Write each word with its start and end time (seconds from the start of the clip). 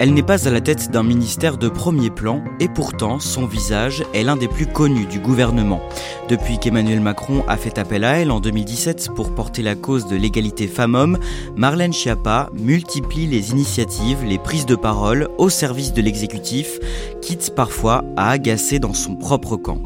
Elle 0.00 0.14
n'est 0.14 0.22
pas 0.22 0.48
à 0.48 0.50
la 0.50 0.62
tête 0.62 0.90
d'un 0.90 1.02
ministère 1.02 1.58
de 1.58 1.68
premier 1.68 2.08
plan 2.08 2.42
et 2.58 2.68
pourtant 2.68 3.20
son 3.20 3.44
visage 3.44 4.02
est 4.14 4.22
l'un 4.22 4.36
des 4.36 4.48
plus 4.48 4.64
connus 4.66 5.04
du 5.04 5.20
gouvernement. 5.20 5.82
Depuis 6.30 6.58
qu'Emmanuel 6.58 7.00
Macron 7.00 7.44
a 7.48 7.58
fait 7.58 7.76
appel 7.76 8.04
à 8.04 8.16
elle 8.16 8.30
en 8.30 8.40
2017 8.40 9.10
pour 9.14 9.34
porter 9.34 9.60
la 9.60 9.74
cause 9.74 10.06
de 10.06 10.16
l'égalité 10.16 10.68
femmes-hommes, 10.68 11.18
Marlène 11.54 11.92
Schiappa 11.92 12.48
multiplie 12.54 13.26
les 13.26 13.50
initiatives, 13.50 14.24
les 14.24 14.38
prises 14.38 14.64
de 14.64 14.74
parole 14.74 15.28
au 15.36 15.50
service 15.50 15.92
de 15.92 16.00
l'exécutif, 16.00 16.78
quitte 17.20 17.54
parfois 17.54 18.02
à 18.16 18.30
agacer 18.30 18.78
dans 18.78 18.94
son 18.94 19.16
propre 19.16 19.56
camp. 19.56 19.82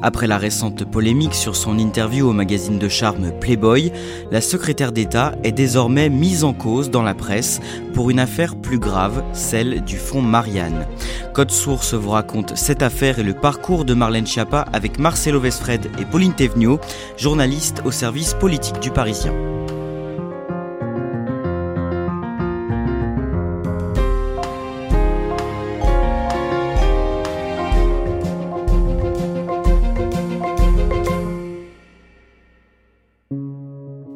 Après 0.00 0.28
la 0.28 0.38
récente 0.38 0.84
polémique 0.84 1.34
sur 1.34 1.56
son 1.56 1.78
interview 1.78 2.30
au 2.30 2.32
magazine 2.32 2.78
de 2.78 2.88
charme 2.88 3.32
Playboy, 3.38 3.92
la 4.30 4.40
secrétaire 4.40 4.92
d'État 4.92 5.34
est 5.42 5.52
désormais 5.52 6.08
mise 6.08 6.44
en 6.44 6.54
cause 6.54 6.88
dans 6.90 7.02
la 7.02 7.14
presse 7.14 7.60
pour 7.92 8.08
une 8.08 8.20
affaire 8.20 8.54
plus 8.56 8.78
grave, 8.78 9.24
celle 9.32 9.57
du 9.64 9.96
fonds 9.96 10.22
Marianne. 10.22 10.86
Code 11.32 11.50
Source 11.50 11.94
vous 11.94 12.10
raconte 12.10 12.56
cette 12.56 12.82
affaire 12.82 13.18
et 13.18 13.22
le 13.22 13.34
parcours 13.34 13.84
de 13.84 13.94
Marlène 13.94 14.26
Schiappa 14.26 14.66
avec 14.72 14.98
Marcelo 14.98 15.40
Vesfred 15.40 15.90
et 15.98 16.04
Pauline 16.04 16.34
Thévenot, 16.34 16.80
journalistes 17.16 17.82
au 17.84 17.90
service 17.90 18.34
politique 18.34 18.80
du 18.80 18.90
Parisien. 18.90 19.32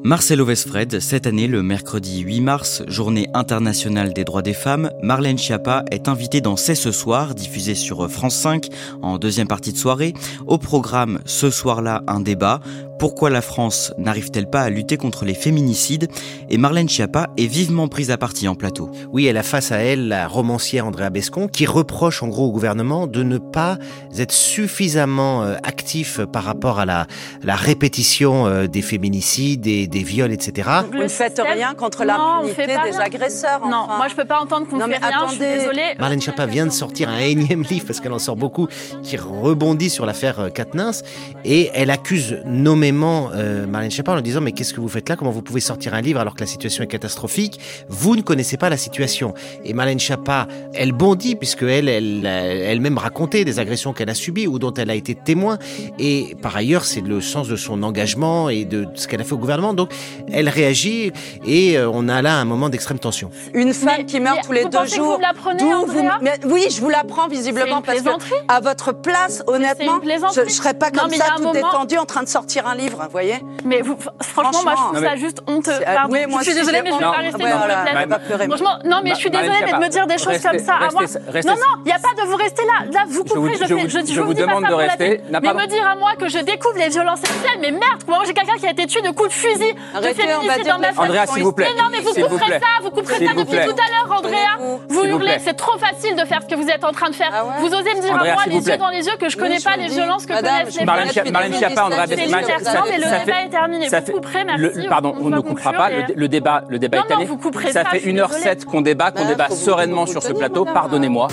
Marcelo 0.04 0.44
Vesfred, 0.44 0.98
cette 0.98 1.28
année, 1.28 1.46
le 1.46 1.62
mercredi 1.62 2.22
8 2.22 2.40
mars, 2.40 2.82
journée 2.88 3.28
internationale 3.34 4.12
des 4.12 4.24
droits 4.24 4.42
des 4.42 4.52
femmes, 4.52 4.90
Marlène 5.00 5.38
Schiappa 5.38 5.84
est 5.92 6.08
invitée 6.08 6.40
dans 6.40 6.56
C'est 6.56 6.74
ce 6.74 6.90
soir, 6.90 7.36
diffusé 7.36 7.76
sur 7.76 8.10
France 8.10 8.34
5 8.34 8.66
en 9.00 9.18
deuxième 9.18 9.46
partie 9.46 9.72
de 9.72 9.78
soirée. 9.78 10.12
Au 10.48 10.58
programme, 10.58 11.20
ce 11.24 11.50
soir-là, 11.50 12.02
un 12.08 12.18
débat. 12.18 12.60
Pourquoi 13.02 13.30
la 13.30 13.42
France 13.42 13.92
n'arrive-t-elle 13.98 14.48
pas 14.48 14.62
à 14.62 14.70
lutter 14.70 14.96
contre 14.96 15.24
les 15.24 15.34
féminicides 15.34 16.06
Et 16.48 16.56
Marlène 16.56 16.88
Schiappa 16.88 17.30
est 17.36 17.48
vivement 17.48 17.88
prise 17.88 18.12
à 18.12 18.16
partie 18.16 18.46
en 18.46 18.54
plateau. 18.54 18.92
Oui, 19.10 19.26
elle 19.26 19.38
a 19.38 19.42
face 19.42 19.72
à 19.72 19.78
elle 19.78 20.06
la 20.06 20.28
romancière 20.28 20.86
Andrea 20.86 21.10
Bescon 21.10 21.48
qui 21.48 21.66
reproche 21.66 22.22
en 22.22 22.28
gros 22.28 22.46
au 22.46 22.52
gouvernement 22.52 23.08
de 23.08 23.24
ne 23.24 23.38
pas 23.38 23.76
être 24.16 24.30
suffisamment 24.30 25.42
euh, 25.42 25.56
actif 25.64 26.20
par 26.32 26.44
rapport 26.44 26.78
à 26.78 26.86
la, 26.86 27.08
la 27.42 27.56
répétition 27.56 28.46
euh, 28.46 28.68
des 28.68 28.82
féminicides 28.82 29.66
et 29.66 29.88
des 29.88 30.04
viols, 30.04 30.30
etc. 30.30 30.70
Vous 30.92 30.96
ne 30.96 31.08
faites 31.08 31.42
rien 31.44 31.74
contre 31.74 32.04
l'impunité 32.04 32.76
des 32.88 33.00
agresseurs. 33.00 33.66
Non, 33.66 33.88
moi 33.96 34.06
je 34.06 34.14
peux 34.14 34.26
pas 34.26 34.38
entendre 34.40 34.68
qu'on 34.68 34.76
ne 34.76 34.84
fait 34.84 34.98
rien, 34.98 35.26
je 35.26 35.30
suis 35.30 35.38
désolée. 35.40 35.96
Marlène 35.98 36.20
Schiappa 36.20 36.46
vient 36.46 36.66
de 36.66 36.70
sortir 36.70 37.08
un 37.08 37.18
énième 37.18 37.64
livre, 37.64 37.84
parce 37.84 37.98
qu'elle 37.98 38.12
en 38.12 38.20
sort 38.20 38.36
beaucoup, 38.36 38.68
qui 39.02 39.16
rebondit 39.16 39.90
sur 39.90 40.06
l'affaire 40.06 40.50
Katnins, 40.54 41.02
et 41.44 41.68
elle 41.74 41.90
accuse 41.90 42.38
nommément 42.44 42.91
euh, 43.34 43.66
Marlène 43.66 43.90
Schiappa 43.90 44.12
en 44.12 44.20
disant 44.20 44.40
mais 44.40 44.52
qu'est-ce 44.52 44.74
que 44.74 44.80
vous 44.80 44.88
faites 44.88 45.08
là? 45.08 45.16
Comment 45.16 45.30
vous 45.30 45.42
pouvez 45.42 45.60
sortir 45.60 45.94
un 45.94 46.00
livre 46.00 46.20
alors 46.20 46.34
que 46.34 46.40
la 46.40 46.46
situation 46.46 46.84
est 46.84 46.88
catastrophique? 46.88 47.58
Vous 47.88 48.16
ne 48.16 48.22
connaissez 48.22 48.56
pas 48.56 48.70
la 48.70 48.76
situation. 48.76 49.34
Et 49.64 49.72
Marlène 49.72 50.00
Schiappa, 50.00 50.48
elle 50.74 50.92
bondit 50.92 51.36
puisque 51.36 51.62
elle, 51.62 51.88
elle, 51.88 52.26
elle-même 52.26 52.98
racontait 52.98 53.44
des 53.44 53.58
agressions 53.58 53.92
qu'elle 53.92 54.10
a 54.10 54.14
subies 54.14 54.46
ou 54.46 54.58
dont 54.58 54.74
elle 54.74 54.90
a 54.90 54.94
été 54.94 55.14
témoin. 55.14 55.58
Et 55.98 56.36
par 56.40 56.56
ailleurs, 56.56 56.84
c'est 56.84 57.00
le 57.00 57.20
sens 57.20 57.48
de 57.48 57.56
son 57.56 57.82
engagement 57.82 58.48
et 58.48 58.64
de 58.64 58.86
ce 58.94 59.08
qu'elle 59.08 59.20
a 59.20 59.24
fait 59.24 59.34
au 59.34 59.38
gouvernement. 59.38 59.74
Donc, 59.74 59.90
elle 60.30 60.48
réagit 60.48 61.12
et 61.46 61.78
euh, 61.78 61.90
on 61.92 62.08
a 62.08 62.22
là 62.22 62.38
un 62.38 62.44
moment 62.44 62.68
d'extrême 62.68 62.98
tension. 62.98 63.30
Une 63.54 63.72
femme 63.72 64.04
qui 64.06 64.20
meurt 64.20 64.42
tous 64.44 64.52
les 64.52 64.64
deux 64.64 64.86
jours. 64.86 65.20
Vous 65.58 65.86
vous... 65.86 66.08
Mais 66.20 66.38
oui, 66.44 66.66
je 66.70 66.80
vous 66.80 66.88
l'apprends 66.88 67.28
visiblement 67.28 67.82
parce 67.82 68.02
que 68.02 68.10
à 68.48 68.60
votre 68.60 68.92
place, 68.92 69.42
honnêtement, 69.46 70.00
je, 70.34 70.42
ne 70.42 70.48
serais 70.48 70.74
pas 70.74 70.90
comme 70.90 71.10
ça, 71.10 71.34
tout 71.36 71.52
détendu, 71.52 71.98
en 71.98 72.04
train 72.04 72.22
de 72.22 72.28
sortir 72.28 72.66
un 72.66 72.74
livre 72.74 72.81
vous 72.88 72.98
voyez 73.10 73.42
Mais 73.64 73.80
vous, 73.80 73.96
franchement, 74.22 74.62
moi, 74.64 74.74
je 74.76 74.82
trouve 74.82 75.04
ça 75.08 75.16
juste 75.16 75.42
honteux. 75.46 75.80
Pardon, 75.84 76.12
oui, 76.12 76.26
moi, 76.28 76.40
je 76.40 76.50
suis 76.50 76.54
désolée, 76.54 76.82
mais 76.82 76.90
je 76.90 76.96
vais 76.96 77.00
pas 77.00 77.10
rester 77.10 77.42
dans 77.42 77.66
le 77.66 78.36
plaît. 78.36 78.46
Franchement, 78.48 78.78
non, 78.84 79.00
mais 79.02 79.10
je 79.10 79.16
suis 79.16 79.30
désolée, 79.30 79.58
mais 79.64 79.72
de 79.72 79.78
me 79.78 79.88
dire 79.88 80.06
des 80.06 80.18
choses 80.18 80.38
comme 80.40 80.58
ça 80.58 80.74
à 80.74 80.90
moi. 80.90 81.02
Non, 81.02 81.54
non, 81.54 81.72
il 81.84 81.86
n'y 81.86 81.92
a 81.92 81.98
pas 81.98 82.22
de 82.22 82.26
vous 82.28 82.36
rester 82.36 82.62
là. 82.64 82.86
Là, 82.92 83.04
vous 83.08 83.24
couperez, 83.24 83.54
je 83.66 84.20
vous 84.20 84.34
demande 84.34 84.64
de 84.64 84.74
rester. 84.74 85.20
Mais 85.30 85.40
me 85.40 85.66
dire 85.66 85.86
à 85.86 85.96
moi 85.96 86.12
que 86.18 86.28
je 86.28 86.38
découvre 86.38 86.76
les 86.78 86.88
violences 86.88 87.20
sexuelles, 87.20 87.58
mais 87.60 87.70
merde, 87.70 88.02
moi, 88.06 88.18
j'ai 88.26 88.34
quelqu'un 88.34 88.56
qui 88.56 88.66
a 88.66 88.70
été 88.70 88.86
tué 88.86 89.02
de 89.02 89.10
coups 89.10 89.28
de 89.28 89.34
fusil, 89.34 89.74
de 89.94 90.06
féminicide 90.08 90.66
dans 90.66 90.78
ma 90.78 90.92
famille. 90.92 91.10
Andrea, 91.10 91.26
s'il 91.26 91.42
vous 91.42 91.52
plaît. 91.52 91.68
Mais 91.74 91.82
non, 91.82 91.88
mais 91.90 92.00
vous 92.00 92.12
couperez 92.28 92.58
ça, 92.60 92.82
vous 92.82 92.90
couperez 92.90 93.26
ça 93.26 93.34
depuis 93.34 93.56
tout 93.56 93.76
à 93.76 93.88
l'heure, 93.90 94.18
Andrea. 94.18 94.78
Vous 94.88 95.04
hurlez, 95.04 95.38
c'est 95.44 95.54
trop 95.54 95.78
facile 95.78 96.16
de 96.16 96.24
faire 96.24 96.40
ce 96.42 96.46
que 96.54 96.60
vous 96.60 96.68
êtes 96.68 96.84
en 96.84 96.92
train 96.92 97.10
de 97.10 97.14
faire. 97.14 97.32
Vous 97.60 97.68
osez 97.68 97.94
me 97.94 98.00
dire 98.00 98.14
à 98.14 98.24
moi, 98.24 98.42
les 98.46 98.68
yeux 98.68 98.76
dans 98.76 98.88
les 98.88 99.06
yeux, 99.06 99.16
que 99.18 99.28
je 99.28 99.36
connais 99.36 99.60
pas 99.60 99.76
les 99.76 99.88
violences 99.88 100.26
que 100.26 100.34
connaissent 100.34 100.78
les 100.78 100.84
femmes. 100.84 101.32
Marlène 101.32 101.54
Schiappa, 101.54 101.84
Andrea 101.84 102.06
Non, 102.74 102.80
mais 102.88 102.98
le 102.98 103.24
débat 103.24 103.42
est 103.44 103.48
terminé. 103.48 103.88
Vous 103.88 104.12
couperez, 104.12 104.44
merci. 104.44 104.86
Pardon, 104.88 105.14
on 105.20 105.30
ne 105.30 105.40
coupera 105.40 105.72
pas. 105.72 105.90
Le 106.14 106.28
débat 106.28 106.64
est 106.70 107.06
terminé. 107.06 107.30
Ça 107.70 107.84
fait 107.84 107.98
1h07 107.98 108.64
qu'on 108.64 108.80
débat, 108.80 109.10
qu'on 109.10 109.26
débat 109.26 109.48
sereinement 109.50 110.06
sur 110.06 110.22
ce 110.22 110.32
plateau. 110.32 110.64
Pardonnez-moi. 110.64 111.28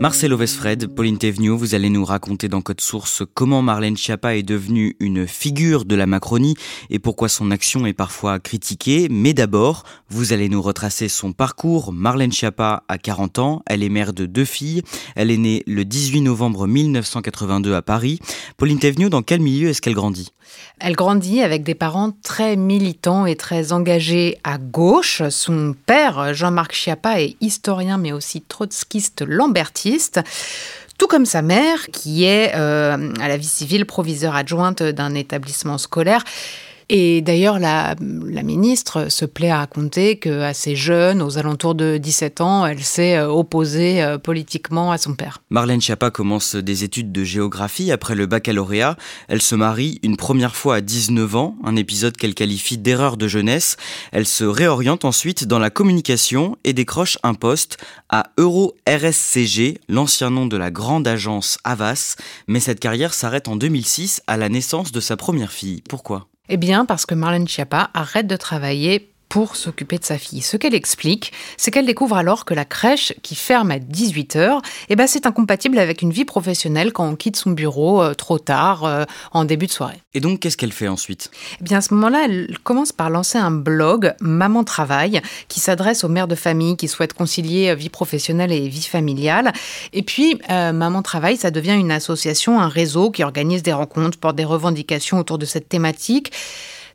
Marcelo 0.00 0.38
Vesfred, 0.38 0.86
Pauline 0.86 1.18
Thévenoud, 1.18 1.58
vous 1.58 1.74
allez 1.74 1.90
nous 1.90 2.06
raconter 2.06 2.48
dans 2.48 2.62
Code 2.62 2.80
Source 2.80 3.22
comment 3.34 3.60
Marlène 3.60 3.98
Schiappa 3.98 4.34
est 4.34 4.42
devenue 4.42 4.96
une 4.98 5.26
figure 5.26 5.84
de 5.84 5.94
la 5.94 6.06
Macronie 6.06 6.54
et 6.88 6.98
pourquoi 6.98 7.28
son 7.28 7.50
action 7.50 7.84
est 7.84 7.92
parfois 7.92 8.38
critiquée. 8.38 9.08
Mais 9.10 9.34
d'abord, 9.34 9.84
vous 10.08 10.32
allez 10.32 10.48
nous 10.48 10.62
retracer 10.62 11.10
son 11.10 11.34
parcours. 11.34 11.92
Marlène 11.92 12.32
Schiappa 12.32 12.82
a 12.88 12.96
40 12.96 13.40
ans, 13.40 13.62
elle 13.66 13.82
est 13.82 13.90
mère 13.90 14.14
de 14.14 14.24
deux 14.24 14.46
filles. 14.46 14.80
Elle 15.16 15.30
est 15.30 15.36
née 15.36 15.62
le 15.66 15.84
18 15.84 16.22
novembre 16.22 16.66
1982 16.66 17.74
à 17.74 17.82
Paris. 17.82 18.20
Pauline 18.56 18.78
Thévenoud, 18.78 19.10
dans 19.10 19.20
quel 19.20 19.40
milieu 19.40 19.68
est-ce 19.68 19.82
qu'elle 19.82 19.92
grandit? 19.92 20.30
Elle 20.78 20.94
grandit 20.94 21.42
avec 21.42 21.62
des 21.62 21.74
parents 21.74 22.12
très 22.22 22.56
militants 22.56 23.26
et 23.26 23.36
très 23.36 23.72
engagés 23.72 24.38
à 24.44 24.58
gauche. 24.58 25.22
Son 25.28 25.74
père, 25.86 26.32
Jean-Marc 26.32 26.72
Schiappa, 26.72 27.20
est 27.20 27.36
historien 27.40 27.98
mais 27.98 28.12
aussi 28.12 28.40
trotskiste 28.40 29.22
lambertiste 29.26 30.20
tout 31.00 31.06
comme 31.06 31.24
sa 31.24 31.40
mère, 31.40 31.86
qui 31.86 32.24
est 32.24 32.52
euh, 32.54 33.14
à 33.22 33.28
la 33.28 33.38
vie 33.38 33.46
civile 33.46 33.86
proviseur 33.86 34.36
adjointe 34.36 34.82
d'un 34.82 35.14
établissement 35.14 35.78
scolaire. 35.78 36.22
Et 36.92 37.22
d'ailleurs, 37.22 37.60
la, 37.60 37.94
la, 38.00 38.42
ministre 38.42 39.12
se 39.12 39.24
plaît 39.24 39.50
à 39.50 39.58
raconter 39.58 40.18
qu'à 40.18 40.52
ces 40.52 40.74
jeunes, 40.74 41.22
aux 41.22 41.38
alentours 41.38 41.76
de 41.76 41.98
17 41.98 42.40
ans, 42.40 42.66
elle 42.66 42.82
s'est 42.82 43.16
euh, 43.16 43.28
opposée 43.28 44.02
euh, 44.02 44.18
politiquement 44.18 44.90
à 44.90 44.98
son 44.98 45.14
père. 45.14 45.38
Marlène 45.50 45.80
Schiappa 45.80 46.10
commence 46.10 46.56
des 46.56 46.82
études 46.82 47.12
de 47.12 47.22
géographie 47.22 47.92
après 47.92 48.16
le 48.16 48.26
baccalauréat. 48.26 48.96
Elle 49.28 49.40
se 49.40 49.54
marie 49.54 50.00
une 50.02 50.16
première 50.16 50.56
fois 50.56 50.74
à 50.74 50.80
19 50.80 51.36
ans, 51.36 51.54
un 51.62 51.76
épisode 51.76 52.16
qu'elle 52.16 52.34
qualifie 52.34 52.76
d'erreur 52.76 53.16
de 53.16 53.28
jeunesse. 53.28 53.76
Elle 54.10 54.26
se 54.26 54.42
réoriente 54.42 55.04
ensuite 55.04 55.44
dans 55.44 55.60
la 55.60 55.70
communication 55.70 56.56
et 56.64 56.72
décroche 56.72 57.18
un 57.22 57.34
poste 57.34 57.76
à 58.08 58.32
Euro 58.36 58.74
RSCG, 58.88 59.78
l'ancien 59.88 60.30
nom 60.30 60.46
de 60.46 60.56
la 60.56 60.72
grande 60.72 61.06
agence 61.06 61.58
Avas. 61.62 62.16
Mais 62.48 62.58
cette 62.58 62.80
carrière 62.80 63.14
s'arrête 63.14 63.46
en 63.46 63.54
2006 63.54 64.22
à 64.26 64.36
la 64.36 64.48
naissance 64.48 64.90
de 64.90 64.98
sa 64.98 65.16
première 65.16 65.52
fille. 65.52 65.84
Pourquoi? 65.88 66.29
Eh 66.50 66.56
bien, 66.56 66.84
parce 66.84 67.06
que 67.06 67.14
Marlène 67.14 67.46
Schiappa 67.46 67.90
arrête 67.94 68.26
de 68.26 68.36
travailler 68.36 69.12
pour 69.30 69.54
s'occuper 69.54 69.96
de 69.96 70.04
sa 70.04 70.18
fille. 70.18 70.42
Ce 70.42 70.56
qu'elle 70.56 70.74
explique, 70.74 71.32
c'est 71.56 71.70
qu'elle 71.70 71.86
découvre 71.86 72.16
alors 72.16 72.44
que 72.44 72.52
la 72.52 72.64
crèche 72.64 73.14
qui 73.22 73.36
ferme 73.36 73.70
à 73.70 73.78
18h, 73.78 74.60
eh 74.88 74.96
ben 74.96 75.06
c'est 75.06 75.24
incompatible 75.24 75.78
avec 75.78 76.02
une 76.02 76.10
vie 76.10 76.24
professionnelle 76.24 76.92
quand 76.92 77.08
on 77.08 77.14
quitte 77.14 77.36
son 77.36 77.52
bureau 77.52 78.02
euh, 78.02 78.12
trop 78.12 78.40
tard 78.40 78.84
euh, 78.84 79.04
en 79.30 79.44
début 79.44 79.68
de 79.68 79.72
soirée. 79.72 80.02
Et 80.14 80.20
donc 80.20 80.40
qu'est-ce 80.40 80.56
qu'elle 80.56 80.72
fait 80.72 80.88
ensuite? 80.88 81.30
Eh 81.60 81.64
bien 81.64 81.78
à 81.78 81.80
ce 81.80 81.94
moment-là, 81.94 82.24
elle 82.24 82.58
commence 82.64 82.90
par 82.90 83.08
lancer 83.08 83.38
un 83.38 83.52
blog 83.52 84.14
Maman 84.20 84.64
travaille 84.64 85.22
qui 85.46 85.60
s'adresse 85.60 86.02
aux 86.02 86.08
mères 86.08 86.28
de 86.28 86.34
famille 86.34 86.76
qui 86.76 86.88
souhaitent 86.88 87.14
concilier 87.14 87.68
euh, 87.68 87.76
vie 87.76 87.88
professionnelle 87.88 88.50
et 88.50 88.68
vie 88.68 88.82
familiale. 88.82 89.52
Et 89.92 90.02
puis 90.02 90.40
Maman 90.48 91.02
travaille, 91.02 91.36
ça 91.36 91.52
devient 91.52 91.74
une 91.74 91.92
association, 91.92 92.60
un 92.60 92.68
réseau 92.68 93.12
qui 93.12 93.22
organise 93.22 93.62
des 93.62 93.72
rencontres, 93.72 94.18
porte 94.18 94.34
des 94.34 94.44
revendications 94.44 95.18
autour 95.18 95.38
de 95.38 95.46
cette 95.46 95.68
thématique 95.68 96.32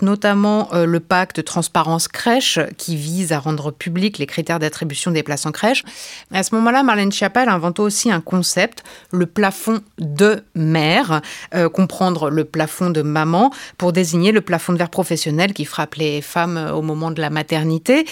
notamment 0.01 0.69
euh, 0.73 0.85
le 0.85 0.99
pacte 0.99 1.43
transparence 1.43 2.07
crèche 2.07 2.59
qui 2.77 2.95
vise 2.95 3.31
à 3.31 3.39
rendre 3.39 3.71
public 3.71 4.17
les 4.17 4.25
critères 4.25 4.59
d'attribution 4.59 5.11
des 5.11 5.23
places 5.23 5.45
en 5.45 5.51
crèche. 5.51 5.83
À 6.31 6.43
ce 6.43 6.55
moment-là, 6.55 6.83
Marlène 6.83 7.11
Schiappa 7.11 7.41
invente 7.41 7.79
aussi 7.79 8.11
un 8.11 8.21
concept, 8.21 8.83
le 9.11 9.25
plafond 9.25 9.81
de 9.99 10.43
mère, 10.55 11.21
euh, 11.53 11.69
comprendre 11.69 12.29
le 12.29 12.45
plafond 12.45 12.89
de 12.89 13.01
maman 13.01 13.51
pour 13.77 13.91
désigner 13.91 14.31
le 14.31 14.41
plafond 14.41 14.73
de 14.73 14.77
verre 14.77 14.89
professionnel 14.89 15.53
qui 15.53 15.65
frappe 15.65 15.95
les 15.95 16.21
femmes 16.21 16.57
euh, 16.57 16.73
au 16.73 16.81
moment 16.81 17.11
de 17.11 17.21
la 17.21 17.29
maternité. 17.29 18.05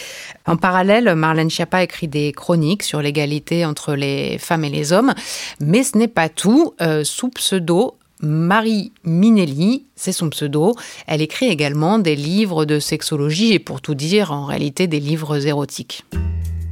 En 0.46 0.58
parallèle, 0.58 1.16
Marlène 1.16 1.50
Schiappa 1.50 1.84
écrit 1.84 2.08
des 2.08 2.32
chroniques 2.32 2.84
sur 2.84 3.02
l'égalité 3.02 3.66
entre 3.66 3.96
les 3.96 4.38
femmes 4.38 4.64
et 4.64 4.70
les 4.70 4.94
hommes, 4.94 5.14
mais 5.60 5.84
ce 5.84 5.98
n'est 5.98 6.08
pas 6.08 6.30
tout. 6.30 6.74
sous 7.04 7.30
pseudo, 7.30 7.98
Marie 8.24 8.94
Minelli, 9.04 9.86
c'est 9.98 10.14
son 10.14 10.30
pseudo. 10.30 10.76
Elle 11.08 11.22
écrit 11.22 11.48
également 11.48 12.00
des 12.00 12.16
livres 12.16 12.64
de 12.64 12.80
sexologie 12.80 13.52
et 13.52 13.60
pour 13.60 13.82
tout 13.82 13.96
dire, 13.96 14.32
en 14.32 14.46
réalité 14.46 14.88
des 14.88 15.02
livres 15.02 15.46
érotiques. 15.46 16.06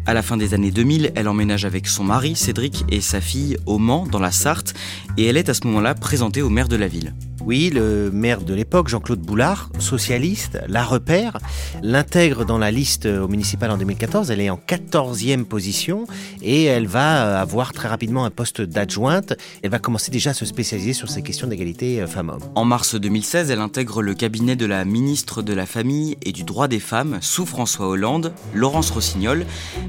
À 0.05 0.13
la 0.13 0.21
fin 0.21 0.37
des 0.37 0.53
années 0.53 0.71
2000, 0.71 1.11
elle 1.13 1.27
emménage 1.27 1.65
avec 1.65 1.87
son 1.87 2.05
mari, 2.05 2.35
Cédric, 2.37 2.85
et 2.89 3.01
sa 3.01 3.19
fille 3.19 3.57
au 3.65 3.77
Mans, 3.77 4.07
dans 4.07 4.19
la 4.19 4.31
Sarthe, 4.31 4.73
et 5.17 5.25
elle 5.25 5.35
est 5.35 5.49
à 5.49 5.53
ce 5.53 5.67
moment-là 5.67 5.93
présentée 5.93 6.41
au 6.41 6.49
maire 6.49 6.69
de 6.69 6.77
la 6.77 6.87
ville. 6.87 7.13
Oui, 7.43 7.71
le 7.73 8.11
maire 8.11 8.41
de 8.41 8.53
l'époque, 8.53 8.87
Jean-Claude 8.87 9.19
Boulard, 9.19 9.69
socialiste, 9.79 10.59
la 10.67 10.83
repère, 10.83 11.39
l'intègre 11.81 12.45
dans 12.45 12.59
la 12.59 12.69
liste 12.69 13.07
au 13.07 13.27
municipal 13.27 13.71
en 13.71 13.77
2014. 13.77 14.29
Elle 14.29 14.41
est 14.41 14.51
en 14.51 14.59
14e 14.59 15.45
position 15.45 16.05
et 16.43 16.65
elle 16.65 16.85
va 16.85 17.39
avoir 17.39 17.73
très 17.73 17.87
rapidement 17.87 18.25
un 18.25 18.29
poste 18.29 18.61
d'adjointe. 18.61 19.33
Elle 19.63 19.71
va 19.71 19.79
commencer 19.79 20.11
déjà 20.11 20.29
à 20.29 20.33
se 20.35 20.45
spécialiser 20.45 20.93
sur 20.93 21.09
ces 21.09 21.23
questions 21.23 21.47
d'égalité 21.47 22.05
femmes-hommes. 22.05 22.43
En 22.53 22.63
mars 22.63 22.93
2016, 22.93 23.49
elle 23.49 23.59
intègre 23.59 24.03
le 24.03 24.13
cabinet 24.13 24.55
de 24.55 24.67
la 24.67 24.85
ministre 24.85 25.41
de 25.41 25.53
la 25.53 25.65
Famille 25.65 26.17
et 26.21 26.33
du 26.33 26.43
Droit 26.43 26.67
des 26.67 26.79
Femmes 26.79 27.17
sous 27.21 27.47
François 27.47 27.87
Hollande, 27.87 28.33
Laurence 28.53 28.91
Rossignol, 28.91 29.45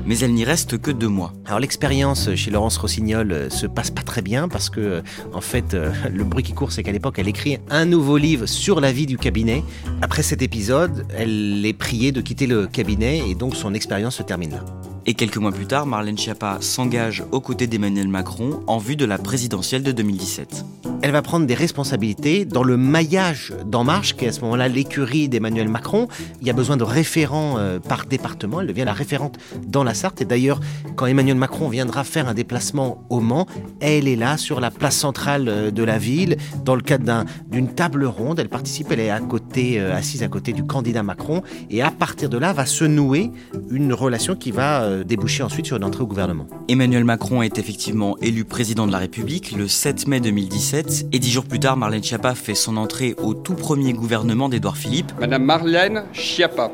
mais 0.06 0.18
elle 0.20 0.32
n'y 0.32 0.46
reste 0.46 0.78
que 0.78 0.90
deux 0.90 1.08
mois. 1.08 1.34
Alors 1.44 1.60
l'expérience 1.60 2.34
chez 2.34 2.50
Laurence 2.50 2.78
Rossignol 2.78 3.48
se 3.50 3.66
passe 3.66 3.90
pas 3.90 4.02
très 4.02 4.22
bien 4.22 4.48
parce 4.48 4.70
que, 4.70 5.02
en 5.34 5.42
fait, 5.42 5.76
le 6.10 6.24
bruit 6.24 6.42
qui 6.42 6.54
court, 6.54 6.72
c'est 6.72 6.82
qu'à 6.82 6.92
l'époque, 6.92 7.16
elle 7.18 7.28
écrit 7.28 7.41
un 7.70 7.84
nouveau 7.84 8.16
livre 8.16 8.46
sur 8.46 8.80
la 8.80 8.92
vie 8.92 9.06
du 9.06 9.18
cabinet. 9.18 9.62
Après 10.00 10.22
cet 10.22 10.42
épisode, 10.42 11.06
elle 11.16 11.64
est 11.64 11.72
priée 11.72 12.12
de 12.12 12.20
quitter 12.20 12.46
le 12.46 12.66
cabinet 12.66 13.22
et 13.28 13.34
donc 13.34 13.56
son 13.56 13.74
expérience 13.74 14.16
se 14.16 14.22
termine 14.22 14.52
là. 14.52 14.91
Et 15.04 15.14
quelques 15.14 15.36
mois 15.36 15.50
plus 15.50 15.66
tard, 15.66 15.84
Marlène 15.86 16.16
Schiappa 16.16 16.58
s'engage 16.60 17.24
aux 17.32 17.40
côtés 17.40 17.66
d'Emmanuel 17.66 18.06
Macron 18.06 18.60
en 18.68 18.78
vue 18.78 18.94
de 18.94 19.04
la 19.04 19.18
présidentielle 19.18 19.82
de 19.82 19.90
2017. 19.90 20.64
Elle 21.04 21.10
va 21.10 21.22
prendre 21.22 21.46
des 21.46 21.54
responsabilités 21.54 22.44
dans 22.44 22.62
le 22.62 22.76
maillage 22.76 23.52
d'En 23.66 23.82
Marche, 23.82 24.14
qui 24.14 24.24
est 24.24 24.28
à 24.28 24.32
ce 24.32 24.40
moment-là 24.42 24.68
l'écurie 24.68 25.28
d'Emmanuel 25.28 25.68
Macron. 25.68 26.06
Il 26.40 26.46
y 26.46 26.50
a 26.50 26.52
besoin 26.52 26.76
de 26.76 26.84
référents 26.84 27.56
euh, 27.58 27.80
par 27.80 28.06
département. 28.06 28.60
Elle 28.60 28.68
devient 28.68 28.84
la 28.84 28.92
référente 28.92 29.36
dans 29.66 29.82
la 29.82 29.94
Sarthe. 29.94 30.20
Et 30.20 30.24
d'ailleurs, 30.24 30.60
quand 30.94 31.06
Emmanuel 31.06 31.36
Macron 31.36 31.68
viendra 31.68 32.04
faire 32.04 32.28
un 32.28 32.34
déplacement 32.34 33.04
au 33.10 33.18
Mans, 33.18 33.48
elle 33.80 34.06
est 34.06 34.14
là 34.14 34.36
sur 34.36 34.60
la 34.60 34.70
place 34.70 34.96
centrale 34.96 35.48
euh, 35.48 35.70
de 35.72 35.82
la 35.82 35.98
ville, 35.98 36.36
dans 36.64 36.76
le 36.76 36.82
cadre 36.82 37.24
d'une 37.50 37.74
table 37.74 38.04
ronde. 38.04 38.38
Elle 38.38 38.48
participe, 38.48 38.92
elle 38.92 39.00
est 39.00 39.10
à 39.10 39.18
côté, 39.18 39.80
euh, 39.80 39.96
assise 39.96 40.22
à 40.22 40.28
côté 40.28 40.52
du 40.52 40.64
candidat 40.64 41.02
Macron. 41.02 41.42
Et 41.68 41.82
à 41.82 41.90
partir 41.90 42.28
de 42.28 42.38
là, 42.38 42.52
va 42.52 42.64
se 42.64 42.84
nouer 42.84 43.32
une 43.72 43.92
relation 43.92 44.36
qui 44.36 44.52
va 44.52 44.91
euh, 44.92 45.04
déboucher 45.04 45.42
ensuite 45.42 45.66
sur 45.66 45.76
une 45.76 45.84
entrée 45.84 46.02
au 46.02 46.06
gouvernement. 46.06 46.46
Emmanuel 46.68 47.04
Macron 47.04 47.42
est 47.42 47.58
effectivement 47.58 48.16
élu 48.18 48.44
président 48.44 48.86
de 48.86 48.92
la 48.92 48.98
République 48.98 49.52
le 49.52 49.68
7 49.68 50.06
mai 50.06 50.20
2017 50.20 51.06
et 51.12 51.18
dix 51.18 51.30
jours 51.30 51.44
plus 51.44 51.58
tard, 51.58 51.76
Marlène 51.76 52.02
Schiappa 52.02 52.34
fait 52.34 52.54
son 52.54 52.76
entrée 52.76 53.14
au 53.22 53.34
tout 53.34 53.54
premier 53.54 53.92
gouvernement 53.92 54.48
d'Édouard 54.48 54.76
Philippe. 54.76 55.12
Madame 55.20 55.44
Marlène 55.44 56.04
Schiappa, 56.12 56.70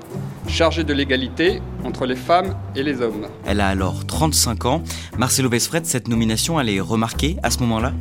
chargée 0.46 0.84
de 0.84 0.92
l'égalité 0.92 1.60
entre 1.84 2.06
les 2.06 2.16
femmes 2.16 2.54
et 2.74 2.82
les 2.82 3.00
hommes. 3.00 3.26
Elle 3.46 3.60
a 3.60 3.68
alors 3.68 4.06
35 4.06 4.64
ans. 4.66 4.82
Marcelo 5.16 5.48
Vesfred, 5.48 5.86
cette 5.86 6.08
nomination, 6.08 6.60
elle 6.60 6.68
est 6.68 6.80
remarquée 6.80 7.36
à 7.42 7.50
ce 7.50 7.60
moment-là? 7.60 7.92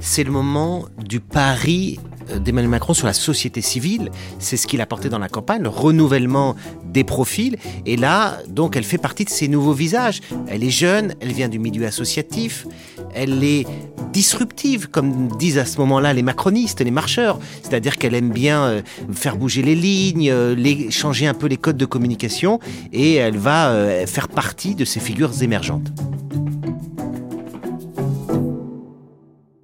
C'est 0.00 0.24
le 0.24 0.30
moment 0.30 0.86
du 0.98 1.20
pari 1.20 1.98
d'Emmanuel 2.38 2.70
Macron 2.70 2.94
sur 2.94 3.06
la 3.06 3.12
société 3.12 3.60
civile. 3.60 4.10
C'est 4.38 4.56
ce 4.56 4.66
qu'il 4.66 4.80
a 4.80 4.86
porté 4.86 5.08
dans 5.08 5.18
la 5.18 5.28
campagne, 5.28 5.62
le 5.62 5.68
renouvellement 5.68 6.56
des 6.84 7.04
profils. 7.04 7.56
Et 7.86 7.96
là, 7.96 8.38
donc, 8.48 8.76
elle 8.76 8.84
fait 8.84 8.98
partie 8.98 9.24
de 9.24 9.30
ces 9.30 9.48
nouveaux 9.48 9.72
visages. 9.72 10.20
Elle 10.48 10.64
est 10.64 10.70
jeune, 10.70 11.14
elle 11.20 11.32
vient 11.32 11.48
du 11.48 11.58
milieu 11.58 11.86
associatif, 11.86 12.66
elle 13.14 13.42
est 13.44 13.66
disruptive, 14.12 14.88
comme 14.88 15.28
disent 15.38 15.58
à 15.58 15.64
ce 15.64 15.78
moment-là 15.78 16.12
les 16.12 16.22
macronistes, 16.22 16.80
les 16.80 16.90
marcheurs. 16.90 17.38
C'est-à-dire 17.62 17.96
qu'elle 17.96 18.14
aime 18.14 18.30
bien 18.30 18.62
euh, 18.62 18.82
faire 19.12 19.36
bouger 19.36 19.62
les 19.62 19.74
lignes, 19.74 20.30
euh, 20.30 20.90
changer 20.90 21.26
un 21.26 21.34
peu 21.34 21.46
les 21.46 21.56
codes 21.56 21.76
de 21.76 21.86
communication, 21.86 22.58
et 22.92 23.14
elle 23.14 23.38
va 23.38 23.70
euh, 23.70 24.06
faire 24.06 24.28
partie 24.28 24.74
de 24.74 24.84
ces 24.84 25.00
figures 25.00 25.42
émergentes. 25.42 25.90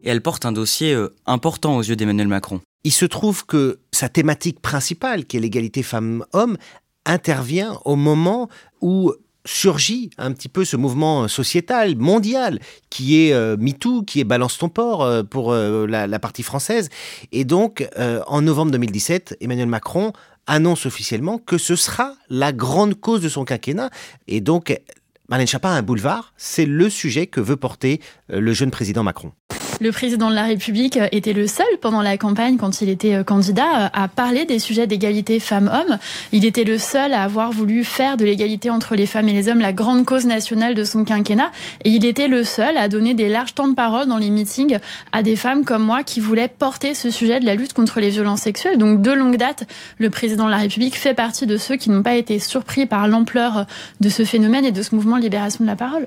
Et 0.06 0.10
elle 0.10 0.22
porte 0.22 0.46
un 0.46 0.52
dossier 0.52 0.94
euh, 0.94 1.14
important 1.26 1.76
aux 1.76 1.82
yeux 1.82 1.96
d'Emmanuel 1.96 2.28
Macron. 2.28 2.60
Il 2.84 2.92
se 2.92 3.04
trouve 3.04 3.44
que 3.44 3.80
sa 3.92 4.08
thématique 4.08 4.60
principale, 4.60 5.26
qui 5.26 5.36
est 5.36 5.40
l'égalité 5.40 5.82
femmes-hommes, 5.82 6.56
intervient 7.04 7.78
au 7.84 7.96
moment 7.96 8.48
où 8.80 9.12
surgit 9.44 10.10
un 10.18 10.32
petit 10.32 10.48
peu 10.48 10.64
ce 10.64 10.76
mouvement 10.76 11.28
sociétal 11.28 11.96
mondial 11.96 12.60
qui 12.88 13.20
est 13.26 13.32
euh, 13.32 13.56
MeToo, 13.58 14.02
qui 14.02 14.20
est 14.20 14.24
Balance 14.24 14.58
ton 14.58 14.68
port 14.68 15.02
euh, 15.02 15.22
pour 15.24 15.52
la, 15.52 16.18
partie 16.20 16.44
française. 16.44 16.88
Et 17.32 17.44
donc, 17.44 17.88
en 18.26 18.42
novembre 18.42 18.72
2017, 18.72 19.36
Emmanuel 19.40 19.66
Macron 19.66 20.12
annonce 20.46 20.86
officiellement 20.86 21.38
que 21.38 21.58
ce 21.58 21.74
sera 21.74 22.14
la 22.28 22.52
grande 22.52 22.94
cause 22.94 23.20
de 23.20 23.28
son 23.28 23.44
quinquennat. 23.44 23.90
Et 24.28 24.40
donc, 24.40 24.80
Marlène 25.28 25.48
Schiappa 25.48 25.70
a 25.70 25.72
un 25.72 25.82
boulevard, 25.82 26.32
c'est 26.36 26.66
le 26.66 26.88
sujet 26.88 27.26
que 27.26 27.40
veut 27.40 27.56
porter 27.56 28.00
le 28.28 28.52
jeune 28.52 28.70
président 28.70 29.02
Macron. 29.02 29.32
Le 29.78 29.92
président 29.92 30.30
de 30.30 30.34
la 30.34 30.44
République 30.44 30.98
était 31.12 31.34
le 31.34 31.46
seul 31.46 31.66
pendant 31.82 32.00
la 32.00 32.16
campagne, 32.16 32.56
quand 32.56 32.80
il 32.80 32.88
était 32.88 33.14
euh, 33.14 33.24
candidat, 33.24 33.84
euh, 33.84 33.88
à 33.92 34.08
parler 34.08 34.46
des 34.46 34.58
sujets 34.58 34.86
d'égalité 34.86 35.38
femmes-hommes. 35.38 35.98
Il 36.32 36.46
était 36.46 36.64
le 36.64 36.78
seul 36.78 37.12
à 37.12 37.22
avoir 37.22 37.52
voulu 37.52 37.84
faire 37.84 38.16
de 38.16 38.24
l'égalité 38.24 38.70
entre 38.70 38.96
les 38.96 39.04
femmes 39.04 39.28
et 39.28 39.34
les 39.34 39.50
hommes 39.50 39.60
la 39.60 39.74
grande 39.74 40.06
cause 40.06 40.24
nationale 40.24 40.74
de 40.74 40.82
son 40.82 41.04
quinquennat. 41.04 41.50
Et 41.84 41.90
il 41.90 42.06
était 42.06 42.26
le 42.26 42.42
seul 42.42 42.78
à 42.78 42.88
donner 42.88 43.12
des 43.12 43.28
larges 43.28 43.54
temps 43.54 43.68
de 43.68 43.74
parole 43.74 44.06
dans 44.06 44.16
les 44.16 44.30
meetings 44.30 44.78
à 45.12 45.22
des 45.22 45.36
femmes 45.36 45.64
comme 45.64 45.82
moi 45.82 46.02
qui 46.02 46.20
voulaient 46.20 46.48
porter 46.48 46.94
ce 46.94 47.10
sujet 47.10 47.38
de 47.38 47.44
la 47.44 47.54
lutte 47.54 47.74
contre 47.74 48.00
les 48.00 48.08
violences 48.08 48.40
sexuelles. 48.40 48.78
Donc 48.78 49.02
de 49.02 49.10
longue 49.10 49.36
date, 49.36 49.68
le 49.98 50.08
président 50.08 50.46
de 50.46 50.50
la 50.52 50.58
République 50.58 50.96
fait 50.96 51.14
partie 51.14 51.46
de 51.46 51.58
ceux 51.58 51.76
qui 51.76 51.90
n'ont 51.90 52.02
pas 52.02 52.14
été 52.14 52.38
surpris 52.38 52.86
par 52.86 53.08
l'ampleur 53.08 53.66
de 54.00 54.08
ce 54.08 54.24
phénomène 54.24 54.64
et 54.64 54.72
de 54.72 54.82
ce 54.82 54.94
mouvement 54.94 55.18
libération 55.18 55.64
de 55.64 55.68
la 55.68 55.76
parole. 55.76 56.06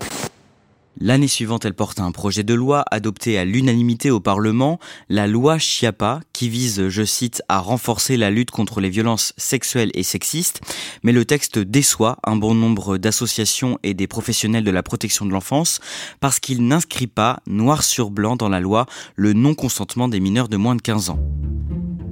L'année 0.98 1.28
suivante, 1.28 1.64
elle 1.64 1.74
porte 1.74 2.00
un 2.00 2.12
projet 2.12 2.44
de 2.44 2.54
loi 2.54 2.84
adopté 2.92 3.38
à 3.38 3.46
l'unanimité 3.46 4.12
au 4.12 4.20
Parlement, 4.20 4.80
la 5.08 5.28
loi 5.28 5.58
Chiappa, 5.58 6.20
qui 6.34 6.50
vise, 6.50 6.90
je 6.90 7.04
cite, 7.04 7.42
à 7.48 7.60
renforcer 7.60 8.18
la 8.18 8.32
lutte 8.32 8.52
contre 8.52 8.82
les 8.82 8.90
violences 8.90 9.34
sexuelles 9.38 9.92
et 9.94 10.04
sexistes. 10.04 10.62
Mais 11.04 11.14
le 11.14 11.24
texte 11.24 11.58
déçoit 11.58 12.18
un 12.26 12.36
bon 12.36 12.54
nombre 12.54 12.98
d'associations 12.98 13.80
et 13.84 13.94
des 13.94 14.08
professionnels 14.08 14.66
de 14.66 14.72
la 14.72 14.84
protection 14.84 15.26
de 15.26 15.32
l'enfance 15.32 15.80
parce 16.20 16.40
qu'il 16.40 16.68
n'inscrit 16.68 17.08
pas, 17.08 17.40
noir 17.48 17.84
sur 17.84 18.10
blanc 18.10 18.36
dans 18.36 18.50
la 18.50 18.60
loi, 18.60 18.86
le 19.16 19.34
non-consentement 19.34 20.10
des 20.10 20.20
mineurs 20.20 20.50
de 20.50 20.58
moins 20.58 20.76
de 20.76 20.82
15 20.82 21.12
ans. 21.12 21.20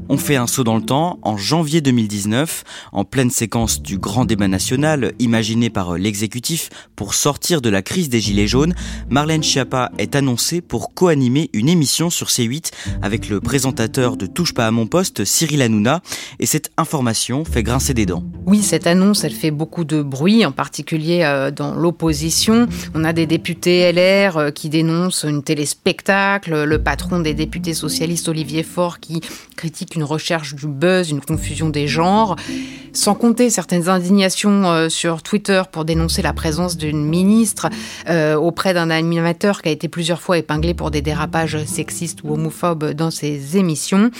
On 0.10 0.18
fait 0.18 0.38
un 0.38 0.48
saut 0.48 0.64
dans 0.64 0.78
le 0.78 0.82
temps 0.82 1.20
en 1.22 1.36
janvier 1.36 1.82
2019, 1.82 2.64
en 2.94 3.04
pleine 3.04 3.30
séquence 3.30 3.82
du 3.82 3.98
grand 3.98 4.24
débat 4.24 4.48
national 4.48 5.12
imaginé 5.20 5.70
par 5.70 5.98
l'exécutif 5.98 6.70
pour 6.96 7.14
sortir 7.14 7.62
de 7.62 7.70
la 7.70 7.82
crise 7.82 8.08
des 8.08 8.22
Gilets 8.22 8.48
jaunes. 8.48 8.74
Marlène 9.10 9.44
Schiappa 9.44 9.92
est 9.98 10.16
annoncée 10.16 10.62
pour 10.62 10.94
co-animer 10.94 11.50
une 11.52 11.68
émission 11.68 12.10
sur 12.10 12.28
C8 12.28 12.72
avec 13.02 13.28
le 13.28 13.42
présentateur 13.42 14.16
de 14.16 14.28
Touche 14.28 14.54
pas 14.54 14.68
à 14.68 14.72
mon 14.72 14.88
poste, 14.88 15.26
Cyril 15.26 15.62
Hanouna. 15.62 16.02
Et 16.40 16.46
cette 16.46 16.72
information 16.78 17.44
fait 17.44 17.64
grincer 17.64 17.94
des 17.94 18.06
dents. 18.06 18.24
Oui, 18.46 18.64
cette 18.64 18.88
annonce, 18.88 19.26
elle 19.26 19.34
fait 19.34 19.52
beaucoup 19.52 19.84
de 19.84 20.02
bruit, 20.02 20.46
en 20.46 20.54
particulier 20.54 21.24
euh, 21.24 21.52
dans 21.52 21.76
l'opposition. 21.76 22.68
On 22.96 23.04
a 23.04 23.12
des 23.12 23.26
députés 23.26 23.92
LR 23.92 24.38
euh, 24.38 24.52
qui 24.52 24.70
dénoncent 24.70 25.26
une 25.26 25.44
téléspectacle, 25.44 26.64
le 26.64 26.82
patron 26.82 27.20
des 27.20 27.34
députés 27.34 27.74
socialistes, 27.74 28.30
Olivier 28.30 28.64
Faure, 28.64 29.02
qui 29.02 29.20
critique 29.58 29.97
une 29.98 30.04
recherche 30.04 30.56
du 30.56 30.68
buzz, 30.68 31.10
une 31.10 31.22
confusion 31.22 31.70
des 31.70 31.88
genres, 31.88 32.36
sans 32.94 33.16
compter 33.16 33.50
certaines 33.50 33.90
indignations 33.90 34.66
euh, 34.66 34.90
sur 34.90 35.22
Twitter 35.22 35.64
pour 35.72 35.86
dénoncer 35.86 36.22
la 36.22 36.34
présence 36.34 36.78
d'une 36.78 37.04
ministre 37.04 37.68
euh, 38.10 38.36
auprès 38.36 38.74
d'un 38.74 38.90
animateur 38.90 39.62
qui 39.62 39.70
a 39.70 39.72
été 39.72 39.88
plusieurs 39.88 40.22
fois 40.22 40.38
épinglé 40.38 40.74
pour 40.74 40.92
des 40.92 41.02
dérapages 41.02 41.64
sexistes 41.66 42.20
ou 42.24 42.34
homophobes 42.34 42.92
dans 42.94 43.12
ses 43.12 43.58
émissions. 43.58 44.12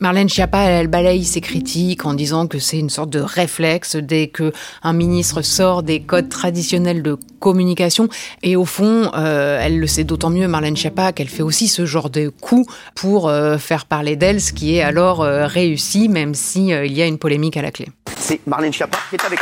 Marlène 0.00 0.28
Schiappa, 0.28 0.60
elle, 0.60 0.86
balaye 0.86 1.24
ses 1.24 1.40
critiques 1.40 2.06
en 2.06 2.14
disant 2.14 2.46
que 2.46 2.60
c'est 2.60 2.78
une 2.78 2.88
sorte 2.88 3.10
de 3.10 3.18
réflexe 3.18 3.96
dès 3.96 4.28
que 4.28 4.52
un 4.84 4.92
ministre 4.92 5.42
sort 5.42 5.82
des 5.82 6.02
codes 6.02 6.28
traditionnels 6.28 7.02
de 7.02 7.18
communication. 7.40 8.08
Et 8.44 8.54
au 8.54 8.64
fond, 8.64 9.10
euh, 9.16 9.58
elle 9.60 9.80
le 9.80 9.86
sait 9.88 10.04
d'autant 10.04 10.30
mieux, 10.30 10.46
Marlène 10.46 10.76
Schiappa, 10.76 11.12
qu'elle 11.12 11.28
fait 11.28 11.42
aussi 11.42 11.66
ce 11.66 11.84
genre 11.84 12.10
de 12.10 12.28
coup 12.28 12.64
pour 12.94 13.28
euh, 13.28 13.58
faire 13.58 13.86
parler 13.86 14.14
d'elle, 14.14 14.40
ce 14.40 14.52
qui 14.52 14.76
est 14.76 14.82
alors 14.82 15.22
euh, 15.22 15.48
réussi, 15.48 16.08
même 16.08 16.32
si 16.34 16.68
il 16.68 16.92
y 16.92 17.02
a 17.02 17.06
une 17.06 17.18
polémique 17.18 17.56
à 17.56 17.62
la 17.62 17.72
clé. 17.72 17.88
C'est 18.16 18.40
Marlène 18.46 18.72
Schiappa 18.72 18.98
qui 19.10 19.16
est 19.16 19.24
avec 19.24 19.40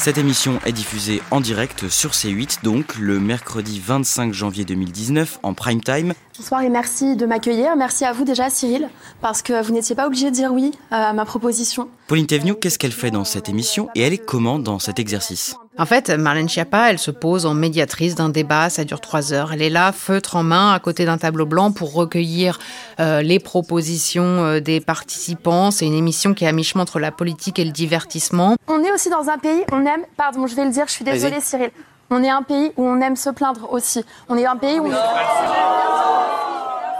cette 0.00 0.16
émission 0.16 0.58
est 0.64 0.72
diffusée 0.72 1.20
en 1.30 1.42
direct 1.42 1.90
sur 1.90 2.12
C8, 2.12 2.62
donc 2.64 2.96
le 2.96 3.20
mercredi 3.20 3.78
25 3.84 4.32
janvier 4.32 4.64
2019 4.64 5.40
en 5.42 5.52
prime 5.52 5.82
time. 5.82 6.14
Bonsoir 6.38 6.62
et 6.62 6.70
merci 6.70 7.16
de 7.16 7.26
m'accueillir. 7.26 7.76
Merci 7.76 8.06
à 8.06 8.14
vous 8.14 8.24
déjà 8.24 8.48
Cyril, 8.48 8.88
parce 9.20 9.42
que 9.42 9.62
vous 9.62 9.74
n'étiez 9.74 9.94
pas 9.94 10.06
obligé 10.06 10.30
de 10.30 10.34
dire 10.34 10.54
oui 10.54 10.72
à 10.90 11.12
ma 11.12 11.26
proposition. 11.26 11.90
Pauline 12.06 12.26
Thévenoud, 12.26 12.58
qu'est-ce 12.58 12.78
qu'elle 12.78 12.92
fait 12.92 13.10
dans 13.10 13.24
cette 13.24 13.50
émission 13.50 13.90
et 13.94 14.00
elle 14.00 14.14
est 14.14 14.24
comment 14.24 14.58
dans 14.58 14.78
cet 14.78 14.98
exercice? 14.98 15.54
En 15.80 15.86
fait, 15.86 16.10
Marlène 16.10 16.46
Schiappa, 16.46 16.90
elle 16.90 16.98
se 16.98 17.10
pose 17.10 17.46
en 17.46 17.54
médiatrice 17.54 18.14
d'un 18.14 18.28
débat, 18.28 18.68
ça 18.68 18.84
dure 18.84 19.00
trois 19.00 19.32
heures. 19.32 19.54
Elle 19.54 19.62
est 19.62 19.70
là, 19.70 19.92
feutre 19.92 20.36
en 20.36 20.42
main, 20.42 20.74
à 20.74 20.78
côté 20.78 21.06
d'un 21.06 21.16
tableau 21.16 21.46
blanc 21.46 21.72
pour 21.72 21.94
recueillir 21.94 22.58
euh, 23.00 23.22
les 23.22 23.38
propositions 23.38 24.44
euh, 24.44 24.60
des 24.60 24.82
participants. 24.82 25.70
C'est 25.70 25.86
une 25.86 25.94
émission 25.94 26.34
qui 26.34 26.44
est 26.44 26.48
à 26.48 26.52
mi-chemin 26.52 26.82
entre 26.82 26.98
la 26.98 27.10
politique 27.10 27.58
et 27.58 27.64
le 27.64 27.70
divertissement. 27.70 28.56
On 28.68 28.84
est 28.84 28.92
aussi 28.92 29.08
dans 29.08 29.30
un 29.30 29.38
pays, 29.38 29.62
on 29.72 29.86
aime, 29.86 30.04
pardon, 30.18 30.46
je 30.46 30.54
vais 30.54 30.66
le 30.66 30.70
dire, 30.70 30.84
je 30.86 30.92
suis 30.92 31.04
désolée 31.04 31.40
Cyril, 31.40 31.70
on 32.10 32.22
est 32.22 32.30
un 32.30 32.42
pays 32.42 32.72
où 32.76 32.84
on 32.84 33.00
aime 33.00 33.16
se 33.16 33.30
plaindre 33.30 33.72
aussi. 33.72 34.04
On 34.28 34.36
est 34.36 34.44
un 34.44 34.56
pays 34.56 34.80
où... 34.80 34.92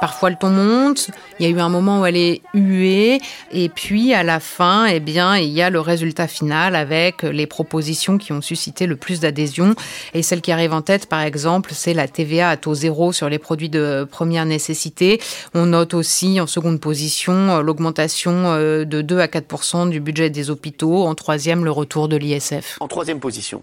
Parfois 0.00 0.30
le 0.30 0.36
ton 0.36 0.50
monte, 0.50 1.10
il 1.38 1.46
y 1.46 1.48
a 1.48 1.52
eu 1.52 1.60
un 1.60 1.68
moment 1.68 2.00
où 2.00 2.06
elle 2.06 2.16
est 2.16 2.40
huée, 2.54 3.20
et 3.52 3.68
puis 3.68 4.14
à 4.14 4.22
la 4.22 4.40
fin, 4.40 4.86
eh 4.86 5.00
bien, 5.00 5.36
il 5.36 5.50
y 5.50 5.60
a 5.62 5.70
le 5.70 5.80
résultat 5.80 6.26
final 6.26 6.74
avec 6.74 7.22
les 7.22 7.46
propositions 7.46 8.18
qui 8.18 8.32
ont 8.32 8.40
suscité 8.40 8.86
le 8.86 8.96
plus 8.96 9.20
d'adhésion. 9.20 9.74
Et 10.14 10.22
celle 10.22 10.40
qui 10.40 10.52
arrive 10.52 10.72
en 10.72 10.82
tête, 10.82 11.06
par 11.06 11.20
exemple, 11.20 11.72
c'est 11.74 11.94
la 11.94 12.08
TVA 12.08 12.50
à 12.50 12.56
taux 12.56 12.74
zéro 12.74 13.12
sur 13.12 13.28
les 13.28 13.38
produits 13.38 13.68
de 13.68 14.08
première 14.10 14.46
nécessité. 14.46 15.20
On 15.54 15.66
note 15.66 15.94
aussi 15.94 16.40
en 16.40 16.46
seconde 16.46 16.80
position 16.80 17.32
euh, 17.32 17.62
l'augmentation 17.62 18.32
euh, 18.46 18.84
de 18.84 19.02
2 19.02 19.20
à 19.20 19.26
4% 19.26 19.90
du 19.90 20.00
budget 20.00 20.30
des 20.30 20.50
hôpitaux. 20.50 21.04
En 21.04 21.14
troisième, 21.14 21.64
le 21.64 21.70
retour 21.70 22.08
de 22.08 22.16
l'ISF. 22.16 22.78
En 22.80 22.88
troisième 22.88 23.20
position, 23.20 23.62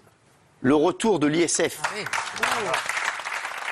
le 0.62 0.76
retour 0.76 1.20
de 1.20 1.28
l'ISF. 1.28 1.82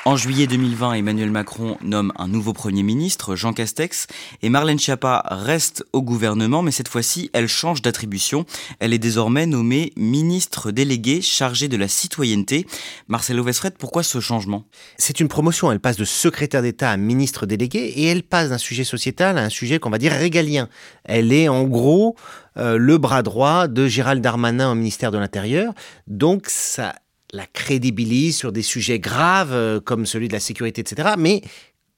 En 0.08 0.18
juillet 0.18 0.46
2020, 0.46 0.94
Emmanuel 0.94 1.32
Macron 1.32 1.78
nomme 1.82 2.14
un 2.16 2.28
nouveau 2.28 2.54
Premier 2.54 2.84
ministre, 2.84 3.36
Jean 3.36 3.54
Castex, 3.54 4.06
et 4.44 4.50
Marlène 4.50 4.78
Schiappa 4.78 5.24
reste 5.26 5.84
au 5.94 6.04
gouvernement, 6.04 6.62
mais 6.62 6.70
cette 6.70 6.90
fois-ci, 6.90 7.32
elle 7.34 7.48
change 7.48 7.82
d'attribution. 7.82 8.46
Elle 8.80 8.94
est 8.94 9.00
désormais 9.00 9.48
nommée 9.48 9.94
ministre 9.98 10.70
déléguée 10.70 11.22
chargée 11.22 11.70
de 11.70 11.76
la 11.76 11.88
citoyenneté. 11.88 12.68
Marcelo 13.08 13.44
Vesfred, 13.44 13.80
pourquoi 13.80 14.04
ce 14.04 14.20
changement? 14.20 14.66
C'est 15.00 15.20
une 15.20 15.28
promotion. 15.28 15.72
Elle 15.72 15.80
passe 15.80 15.98
de 15.98 16.06
secrétaire 16.06 16.62
d'État 16.62 16.92
à 16.92 16.98
ministre 16.98 17.48
délégué 17.48 17.80
et 17.80 18.06
elle 18.06 18.22
passe 18.22 18.50
d'un 18.50 18.60
sujet 18.60 18.84
sociétal 18.84 19.40
à 19.40 19.42
un 19.42 19.50
sujet 19.50 19.80
qu'on 19.80 19.90
va 19.90 19.98
dire 19.98 20.12
régalien. 20.12 20.70
Elle 21.04 21.34
est 21.34 21.48
en 21.50 21.64
gros 21.64 22.16
euh, 22.58 22.78
le 22.78 23.00
bras 23.00 23.24
droit 23.24 23.68
de 23.68 23.88
Gérald 23.88 24.22
Darmanin 24.22 24.72
au 24.72 24.76
ministère 24.76 25.10
de 25.10 25.18
l'Intérieur. 25.18 25.74
Donc 26.06 26.46
ça 26.48 26.94
la 27.36 27.46
crédibilise 27.46 28.38
sur 28.38 28.52
des 28.52 28.62
sujets 28.62 29.00
graves 29.00 29.54
euh, 29.54 29.80
comme 29.80 30.06
celui 30.06 30.28
de 30.28 30.34
la 30.34 30.40
sécurité, 30.40 30.82
etc. 30.82 31.10
Mais 31.18 31.42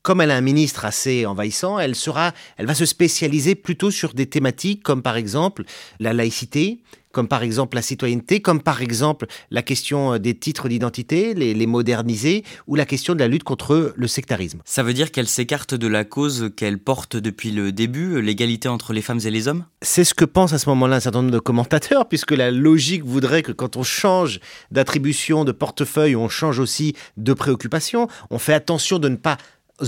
comme 0.02 0.22
elle 0.22 0.32
a 0.32 0.36
un 0.36 0.42
ministre 0.42 0.86
assez 0.86 1.26
envahissant, 1.26 1.80
elle 1.80 1.96
sera, 1.96 2.34
elle 2.58 2.66
va 2.66 2.76
se 2.76 2.86
spécialiser 2.86 3.56
plutôt 3.56 3.92
sur 3.92 4.14
des 4.14 4.26
thématiques 4.26 4.84
comme 4.84 5.02
par 5.02 5.18
exemple 5.18 5.64
la 6.00 6.14
laïcité, 6.14 6.80
comme 7.12 7.28
par 7.28 7.44
exemple 7.44 7.76
la 7.76 7.82
citoyenneté, 7.82 8.42
comme 8.42 8.62
par 8.62 8.82
exemple 8.82 9.28
la 9.52 9.62
question 9.62 10.14
euh, 10.14 10.18
des 10.20 10.36
titres 10.36 10.70
d'identité, 10.70 11.34
les, 11.34 11.68
moderniser, 11.68 12.44
ou 12.68 12.76
la 12.76 12.86
question 12.86 13.14
de 13.14 13.20
la 13.20 13.28
lutte 13.28 13.44
contre 13.44 13.94
le 13.96 14.08
sectarisme. 14.08 14.60
Ça 14.66 14.84
veut 14.84 14.94
dire 14.94 15.12
qu'elle 15.12 15.28
s'écarte 15.28 15.74
de 15.74 15.88
la 15.88 16.04
cause 16.06 16.52
qu'elle 16.56 16.80
porte 16.80 17.18
depuis 17.18 17.52
le 17.52 17.72
début, 17.72 18.22
l'égalité 18.22 18.70
entre 18.70 18.94
les 18.94 19.02
femmes 19.02 19.20
et 19.26 19.32
les 19.32 19.48
hommes? 19.48 19.66
C'est 19.82 20.04
ce 20.04 20.14
que 20.14 20.26
pensent 20.26 20.54
à 20.54 20.60
ce 20.60 20.70
moment-là 20.70 20.98
un 20.98 21.00
certain 21.00 21.22
nombre 21.22 21.34
de 21.34 21.40
commentateurs, 21.40 22.08
puisque 22.10 22.32
la 22.32 22.52
logique 22.52 23.04
voudrait 23.04 23.44
que 23.44 23.52
quand 23.52 23.76
on 23.76 23.84
change 23.84 24.40
d'attribution, 24.72 25.46
de 25.46 25.52
portefeuille, 25.52 26.16
on 26.16 26.30
change 26.30 26.60
aussi 26.60 26.96
de 27.18 27.34
préoccupation, 27.34 28.08
on 28.30 28.40
fait 28.40 28.54
attention 28.54 29.00
de 29.00 29.10
ne 29.10 29.16
pas 29.16 29.38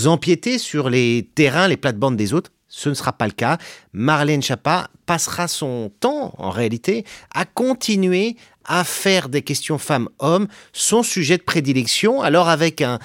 empiéter 0.05 0.57
sur 0.57 0.89
les 0.89 1.29
terrains, 1.35 1.67
les 1.67 1.77
plates-bandes 1.77 2.17
des 2.17 2.33
autres. 2.33 2.51
Ce 2.67 2.89
ne 2.89 2.93
sera 2.93 3.13
pas 3.13 3.25
le 3.25 3.33
cas. 3.33 3.57
Marlène 3.93 4.43
Chapa 4.43 4.89
passera 5.07 5.47
son 5.47 5.91
temps, 5.99 6.33
en 6.37 6.51
réalité, 6.51 7.03
à 7.33 7.45
continuer 7.45 8.35
à 8.63 8.83
faire 8.83 9.29
des 9.29 9.41
questions 9.41 9.79
femmes-hommes 9.79 10.47
son 10.71 11.01
sujet 11.01 11.37
de 11.37 11.43
prédilection, 11.43 12.21
alors 12.21 12.47
avec 12.47 12.83
un, 12.83 12.99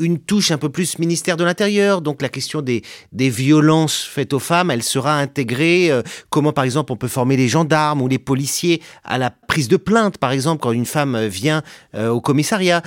une 0.00 0.18
touche 0.18 0.50
un 0.50 0.58
peu 0.58 0.68
plus 0.68 0.98
ministère 0.98 1.36
de 1.36 1.44
l'Intérieur, 1.44 2.00
donc 2.00 2.22
la 2.22 2.28
question 2.28 2.62
des, 2.62 2.82
des 3.12 3.28
violences 3.28 4.02
faites 4.02 4.32
aux 4.32 4.38
femmes, 4.38 4.70
elle 4.70 4.82
sera 4.82 5.18
intégrée, 5.18 5.90
euh, 5.90 6.02
comment 6.30 6.52
par 6.52 6.64
exemple 6.64 6.92
on 6.92 6.96
peut 6.96 7.08
former 7.08 7.36
les 7.36 7.48
gendarmes 7.48 8.00
ou 8.02 8.08
les 8.08 8.18
policiers 8.18 8.82
à 9.04 9.18
la 9.18 9.30
prise 9.30 9.68
de 9.68 9.76
plainte, 9.76 10.18
par 10.18 10.32
exemple, 10.32 10.62
quand 10.62 10.72
une 10.72 10.86
femme 10.86 11.26
vient 11.26 11.62
euh, 11.94 12.08
au 12.08 12.20
commissariat. 12.20 12.82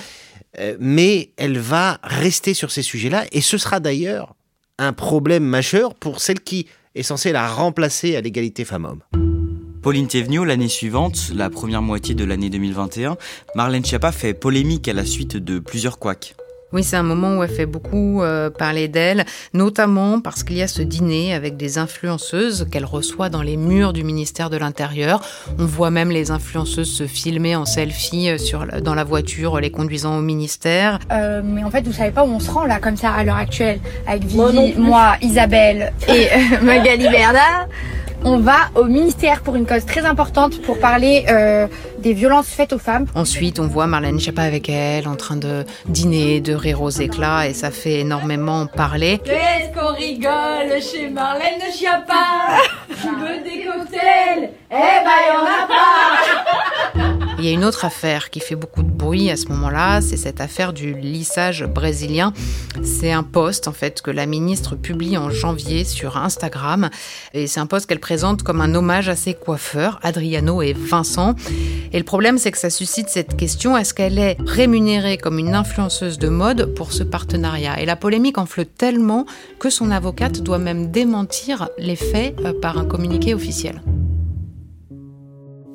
Euh, 0.60 0.76
mais 0.80 1.32
elle 1.38 1.58
va 1.58 2.00
rester 2.04 2.54
sur 2.54 2.72
ces 2.72 2.82
sujets-là, 2.82 3.26
et 3.32 3.42
ce 3.42 3.58
sera 3.58 3.80
d'ailleurs 3.80 4.36
un 4.78 4.94
problème 4.94 5.44
majeur 5.44 5.96
pour 5.96 6.20
celle 6.20 6.40
qui 6.40 6.68
est 6.96 7.04
censée 7.04 7.32
la 7.32 7.48
remplacer 7.48 8.16
à 8.16 8.22
l'égalité 8.22 8.66
femmes-hommes. 8.66 9.02
Pauline 9.82 10.08
Thévenot, 10.08 10.46
l'année 10.46 10.70
suivante, 10.70 11.32
la 11.36 11.50
première 11.50 11.82
moitié 11.82 12.16
de 12.16 12.24
l'année 12.24 12.50
2021, 12.50 13.18
Marlène 13.56 13.84
Schiappa 13.84 14.14
fait 14.14 14.34
polémique 14.34 14.88
à 14.88 14.94
la 14.94 15.06
suite 15.06 15.36
de 15.36 15.60
plusieurs 15.60 16.00
couacs. 16.00 16.36
Oui, 16.74 16.84
c'est 16.84 16.96
un 16.96 17.04
moment 17.04 17.38
où 17.38 17.44
elle 17.44 17.50
fait 17.50 17.68
beaucoup 17.68 18.24
euh, 18.24 18.50
parler 18.50 18.88
d'elle, 18.88 19.26
notamment 19.54 20.20
parce 20.20 20.44
qu'il 20.44 20.58
y 20.58 20.64
a 20.64 20.68
ce 20.68 20.82
dîner 20.82 21.36
avec 21.36 21.56
des 21.56 21.78
influenceuses 21.78 22.66
qu'elle 22.72 22.86
reçoit 22.86 23.30
dans 23.30 23.44
les 23.44 23.58
murs 23.58 23.94
du 23.94 24.04
ministère 24.04 24.50
de 24.50 24.58
l'Intérieur. 24.58 25.22
On 25.60 25.66
voit 25.66 25.92
même 25.92 26.10
les 26.10 26.32
influenceuses 26.32 26.92
se 26.92 27.06
filmer 27.06 27.56
en 27.56 27.66
selfie 27.66 28.30
euh, 28.30 28.40
sur, 28.40 28.66
dans 28.82 28.96
la 28.96 29.04
voiture, 29.04 29.60
les 29.60 29.70
conduisant 29.70 30.18
au 30.18 30.22
ministère. 30.22 30.98
Euh, 31.12 31.44
mais 31.44 31.64
en 31.64 31.70
fait, 31.70 31.86
vous 31.86 31.94
savez 31.94 32.12
pas 32.12 32.24
où 32.24 32.30
on 32.30 32.40
se 32.40 32.50
rend 32.50 32.66
là, 32.66 32.80
comme 32.80 32.98
ça, 32.98 33.12
à 33.12 33.24
l'heure 33.24 33.38
actuelle, 33.38 33.80
avec 34.08 34.24
Vivi, 34.24 34.74
moi, 34.76 35.18
Isabelle 35.22 35.94
et 36.08 36.28
Magali 36.64 37.08
Bernard 37.08 37.68
on 38.26 38.38
va 38.38 38.70
au 38.76 38.86
ministère 38.86 39.42
pour 39.42 39.56
une 39.56 39.66
cause 39.66 39.86
très 39.86 40.06
importante 40.06 40.62
pour 40.62 40.80
parler 40.80 41.26
euh, 41.30 41.68
des 42.00 42.14
violences 42.14 42.48
faites 42.48 42.74
aux 42.74 42.80
femmes. 42.80 43.06
Ensuite, 43.16 43.60
on 43.60 43.68
voit 43.68 43.88
Marlène 43.88 44.20
Schiappa 44.20 44.44
avec 44.44 44.70
elle 44.70 45.08
en 45.08 45.16
train 45.16 45.36
de 45.36 45.66
dîner, 45.88 46.40
de 46.40 46.54
rire 46.54 46.82
aux 46.82 46.90
éclats 46.90 47.48
et 47.48 47.54
ça 47.54 47.72
fait 47.72 48.00
énormément 48.00 48.66
parler. 48.68 49.20
Qu'est-ce 49.24 49.78
qu'on 49.78 49.94
rigole 49.94 50.82
chez 50.82 51.10
Marlène 51.10 51.62
Schiappa 51.74 52.60
Tu 52.90 53.08
veux 53.08 53.44
des 53.44 53.66
cocktails 53.66 54.52
Il 57.44 57.48
y 57.48 57.50
a 57.50 57.56
une 57.56 57.66
autre 57.66 57.84
affaire 57.84 58.30
qui 58.30 58.40
fait 58.40 58.56
beaucoup 58.56 58.84
de 58.84 58.90
bruit 58.90 59.30
à 59.30 59.36
ce 59.36 59.48
moment-là, 59.48 60.00
c'est 60.00 60.16
cette 60.16 60.40
affaire 60.40 60.72
du 60.72 60.94
lissage 60.94 61.66
brésilien. 61.66 62.32
C'est 62.84 63.12
un 63.12 63.24
post 63.24 63.68
en 63.68 63.74
fait 63.74 64.02
que 64.02 64.12
la 64.12 64.26
ministre 64.26 64.78
publie 64.78 65.18
en 65.18 65.30
janvier 65.30 65.84
sur 65.84 66.16
Instagram 66.16 66.90
et 67.34 67.48
c'est 67.48 67.60
un 67.60 67.66
post 67.66 67.86
qu'elle 67.86 68.00
présente 68.00 68.44
comme 68.44 68.62
un 68.62 68.74
hommage 68.76 69.10
à 69.10 69.18
ses 69.18 69.34
coiffeurs, 69.34 70.00
Adriano 70.04 70.62
et 70.62 70.72
Vincent. 70.72 71.36
Et 71.92 71.98
le 71.98 72.06
problème 72.06 72.38
c'est 72.38 72.52
que 72.52 72.58
ça 72.58 72.70
suscite 72.70 73.10
cette 73.10 73.36
question 73.36 73.76
est-ce 73.76 73.94
qu'elle 73.94 74.20
est 74.20 74.38
rémunérée 74.40 75.18
comme 75.18 75.38
une 75.38 75.54
influenceuse 75.54 76.20
de 76.20 76.30
mode 76.30 76.74
pour 76.76 76.94
ce 76.94 77.04
partenariat? 77.04 77.78
Et 77.82 77.86
la 77.86 77.98
polémique 77.98 78.38
enfle 78.38 78.66
tellement 78.66 79.26
que 79.60 79.70
son 79.70 79.92
avocate 79.92 80.42
doit 80.42 80.60
même 80.60 80.92
démentir 80.92 81.68
les 81.78 81.98
faits 81.98 82.40
euh, 82.46 82.54
par 82.62 82.78
un 82.78 82.86
communiqué 82.86 83.34
officiel. 83.34 83.82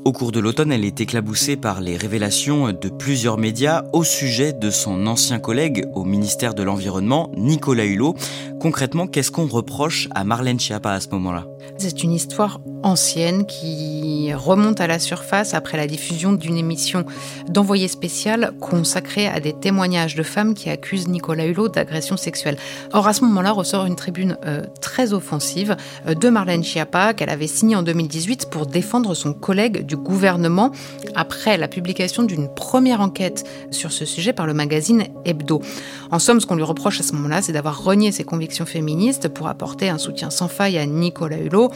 Au 0.09 0.13
cours 0.13 0.33
de 0.33 0.41
l'automne, 0.41 0.73
elle 0.73 0.87
est 0.87 1.03
éclaboussée 1.03 1.59
par 1.59 1.83
les 1.83 1.99
révélations 1.99 2.73
de 2.73 2.89
plusieurs 2.89 3.37
médias 3.37 3.85
au 3.93 4.05
sujet 4.05 4.55
de 4.55 4.71
son 4.71 5.07
ancien 5.07 5.39
collègue 5.39 5.85
au 5.95 6.03
ministère 6.03 6.55
de 6.55 6.63
l'Environnement, 6.63 7.31
Nicolas 7.37 7.85
Hulot. 7.85 8.15
Concrètement, 8.61 9.07
qu'est-ce 9.07 9.31
qu'on 9.31 9.47
reproche 9.47 10.09
à 10.17 10.25
Marlène 10.25 10.59
Schiappa 10.59 10.91
à 10.91 11.01
ce 11.01 11.09
moment-là? 11.11 11.47
C'est 11.77 12.03
une 12.03 12.13
histoire 12.13 12.61
ancienne 12.83 13.47
qui 13.47 14.33
remonte 14.35 14.81
à 14.81 14.89
la 14.89 14.99
surface 14.99 15.55
après 15.55 15.77
la 15.77 15.87
diffusion 15.87 16.33
d'une 16.33 16.57
émission 16.57 17.05
d'envoyé 17.49 17.87
spécial 17.87 18.53
consacrée 18.61 19.29
à 19.29 19.39
des 19.39 19.53
témoignages 19.53 20.17
de 20.17 20.25
femmes 20.25 20.55
qui 20.55 20.71
accusent 20.71 21.07
Nicolas 21.07 21.47
Hulot 21.47 21.69
d'agression 21.69 22.17
sexuelle. 22.17 22.57
Or, 22.93 23.07
à 23.07 23.13
ce 23.13 23.25
moment-là, 23.25 23.53
ressort 23.53 23.87
une 23.87 23.95
tribune 23.95 24.37
euh, 24.45 24.65
très 24.81 25.13
offensive 25.13 25.77
euh, 26.09 26.15
de 26.15 26.29
Marlène 26.29 26.65
Schiappa 26.65 27.15
qu'elle 27.15 27.31
avait 27.31 27.47
signée 27.47 27.77
en 27.77 27.83
2018 27.85 28.51
pour 28.51 28.67
défendre 28.67 29.15
son 29.15 29.35
collègue 29.35 29.87
du 29.87 29.97
gouvernement 29.97 30.73
après 31.15 31.59
la 31.59 31.69
publication 31.69 32.25
d'une 32.25 32.49
première 32.53 33.01
enquête 33.01 33.45
sur 33.71 33.93
ce 33.93 34.05
sujet 34.05 34.33
par 34.33 34.47
le 34.47 34.55
magazine 34.55 35.05
Hebdo. 35.25 35.63
En 36.11 36.19
somme, 36.19 36.41
ce 36.41 36.47
qu'on 36.47 36.57
lui 36.57 36.65
reproche 36.65 36.99
à 36.99 37.03
ce 37.05 37.13
moment-là, 37.13 37.41
c'est 37.43 37.53
d'avoir 37.53 37.85
renié 37.85 38.11
ses 38.11 38.25
convictions 38.25 38.48
féministes 38.51 39.29
pour 39.29 39.49
apporter 39.49 39.89
un 39.89 39.99
soutien 39.99 40.31
sans 40.31 40.49
faille 40.49 40.79
à 40.79 40.87
Nicolas 40.87 41.39
Hulot 41.39 41.71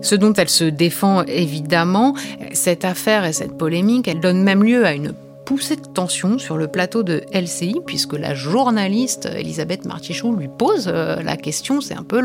ce 0.00 0.14
dont 0.14 0.32
elle 0.32 0.48
se 0.48 0.64
défend 0.64 1.22
évidemment. 1.24 2.14
Cette 2.52 2.84
affaire 2.84 3.24
et 3.24 3.32
cette 3.32 3.58
polémique, 3.58 4.06
elle 4.06 4.20
donne 4.20 4.42
même 4.42 4.62
lieu 4.62 4.84
à 4.84 4.92
une 4.92 5.12
poussée 5.44 5.76
de 5.76 5.86
tension 5.86 6.38
sur 6.38 6.58
le 6.58 6.68
plateau 6.68 7.02
de 7.02 7.22
LCI, 7.32 7.80
puisque 7.86 8.12
la 8.12 8.34
journaliste 8.34 9.26
Elisabeth 9.34 9.86
Martichoux 9.86 10.36
lui 10.36 10.48
pose 10.48 10.88
euh, 10.88 11.22
la 11.22 11.38
question. 11.38 11.80
C'est 11.80 11.94
un 11.94 12.02
peu 12.02 12.20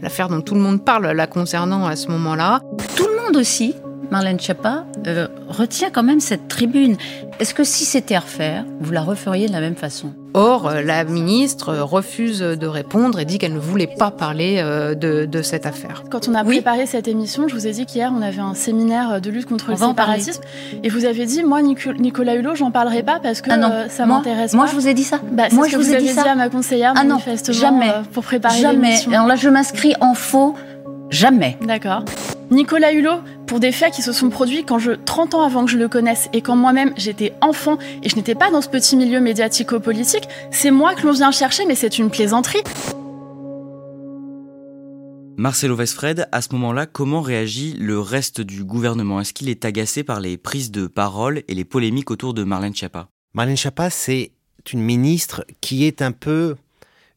l'affaire 0.00 0.28
dont 0.28 0.40
tout 0.40 0.54
le 0.54 0.60
monde 0.60 0.84
parle 0.84 1.10
la 1.10 1.26
concernant 1.26 1.86
à 1.86 1.96
ce 1.96 2.06
moment-là. 2.08 2.62
Tout 2.96 3.08
le 3.08 3.20
monde 3.20 3.36
aussi 3.36 3.74
Marlène 4.12 4.38
Schiappa 4.38 4.84
euh, 5.08 5.26
retient 5.48 5.90
quand 5.90 6.04
même 6.04 6.20
cette 6.20 6.46
tribune. 6.46 6.96
Est-ce 7.40 7.52
que 7.52 7.64
si 7.64 7.84
c'était 7.84 8.14
à 8.14 8.20
refaire, 8.20 8.64
vous 8.80 8.92
la 8.92 9.02
referiez 9.02 9.48
de 9.48 9.52
la 9.52 9.60
même 9.60 9.74
façon? 9.74 10.12
Or, 10.36 10.68
euh, 10.68 10.82
la 10.82 11.04
ministre 11.04 11.74
refuse 11.78 12.40
de 12.40 12.66
répondre 12.66 13.18
et 13.18 13.24
dit 13.24 13.38
qu'elle 13.38 13.54
ne 13.54 13.58
voulait 13.58 13.86
pas 13.86 14.10
parler 14.10 14.58
euh, 14.58 14.94
de, 14.94 15.40
cette 15.40 15.64
affaire. 15.64 16.04
Quand 16.10 16.28
on 16.28 16.34
a 16.34 16.44
préparé 16.44 16.84
cette 16.84 17.08
émission, 17.08 17.48
je 17.48 17.54
vous 17.54 17.66
ai 17.66 17.70
dit 17.70 17.86
qu'hier, 17.86 18.12
on 18.14 18.20
avait 18.20 18.42
un 18.42 18.52
séminaire 18.52 19.18
de 19.22 19.30
lutte 19.30 19.46
contre 19.46 19.70
le 19.70 19.76
séparatisme. 19.76 20.42
Et 20.82 20.90
vous 20.90 21.06
avez 21.06 21.24
dit, 21.24 21.42
moi, 21.42 21.62
Nicolas 21.62 22.34
Hulot, 22.34 22.54
j'en 22.54 22.70
parlerai 22.70 23.02
pas 23.02 23.18
parce 23.18 23.40
que 23.40 23.50
ah 23.50 23.88
ça 23.88 24.04
m'intéresse 24.04 24.50
pas. 24.50 24.58
Moi, 24.58 24.66
je 24.66 24.74
vous 24.74 24.86
ai 24.86 24.92
dit 24.92 25.04
ça. 25.04 25.20
Bah, 25.32 25.44
moi, 25.52 25.68
je 25.68 25.78
vous, 25.78 25.90
ai 25.90 26.02
dit, 26.02 26.08
ça. 26.08 26.30
à 26.30 26.34
ma 26.34 26.50
conseillère, 26.50 26.92
ah 26.96 27.04
non, 27.04 27.16
jamais. 27.48 27.90
pour 28.12 28.24
préparer 28.24 28.60
l'émission. 28.60 29.12
Alors 29.12 29.26
là, 29.26 29.36
je 29.36 29.48
m'inscris 29.48 29.94
en 30.02 30.12
faux. 30.12 30.54
Jamais. 31.08 31.56
D'accord. 31.62 32.04
Nicolas 32.50 32.92
Hulot, 32.92 33.20
pour 33.46 33.60
des 33.60 33.72
faits 33.72 33.94
qui 33.94 34.02
se 34.02 34.12
sont 34.12 34.28
produits 34.28 34.64
quand 34.64 34.78
je 34.78 34.92
30 34.92 35.34
ans 35.34 35.42
avant 35.42 35.64
que 35.64 35.70
je 35.70 35.78
le 35.78 35.88
connaisse 35.88 36.28
et 36.32 36.40
quand 36.40 36.56
moi-même 36.56 36.92
j'étais 36.96 37.32
enfant 37.40 37.78
et 38.02 38.08
je 38.08 38.16
n'étais 38.16 38.34
pas 38.34 38.50
dans 38.50 38.60
ce 38.60 38.68
petit 38.68 38.96
milieu 38.96 39.20
médiatico-politique, 39.20 40.28
c'est 40.50 40.70
moi 40.70 40.94
que 40.94 41.06
l'on 41.06 41.12
vient 41.12 41.30
chercher, 41.30 41.64
mais 41.66 41.74
c'est 41.74 41.98
une 41.98 42.10
plaisanterie. 42.10 42.62
Marcelo 45.38 45.76
Vesfred, 45.76 46.28
à 46.32 46.40
ce 46.40 46.48
moment-là, 46.54 46.86
comment 46.86 47.20
réagit 47.20 47.74
le 47.74 48.00
reste 48.00 48.40
du 48.40 48.64
gouvernement? 48.64 49.20
Est-ce 49.20 49.34
qu'il 49.34 49.50
est 49.50 49.66
agacé 49.66 50.02
par 50.02 50.18
les 50.18 50.38
prises 50.38 50.70
de 50.70 50.86
parole 50.86 51.42
et 51.46 51.54
les 51.54 51.64
polémiques 51.66 52.10
autour 52.10 52.32
de 52.32 52.42
Marlène 52.42 52.74
Schiappa? 52.74 53.08
Marlène 53.34 53.56
Schiappa, 53.56 53.90
c'est 53.90 54.32
une 54.72 54.80
ministre 54.80 55.44
qui 55.60 55.84
est 55.84 56.00
un 56.00 56.12
peu 56.12 56.56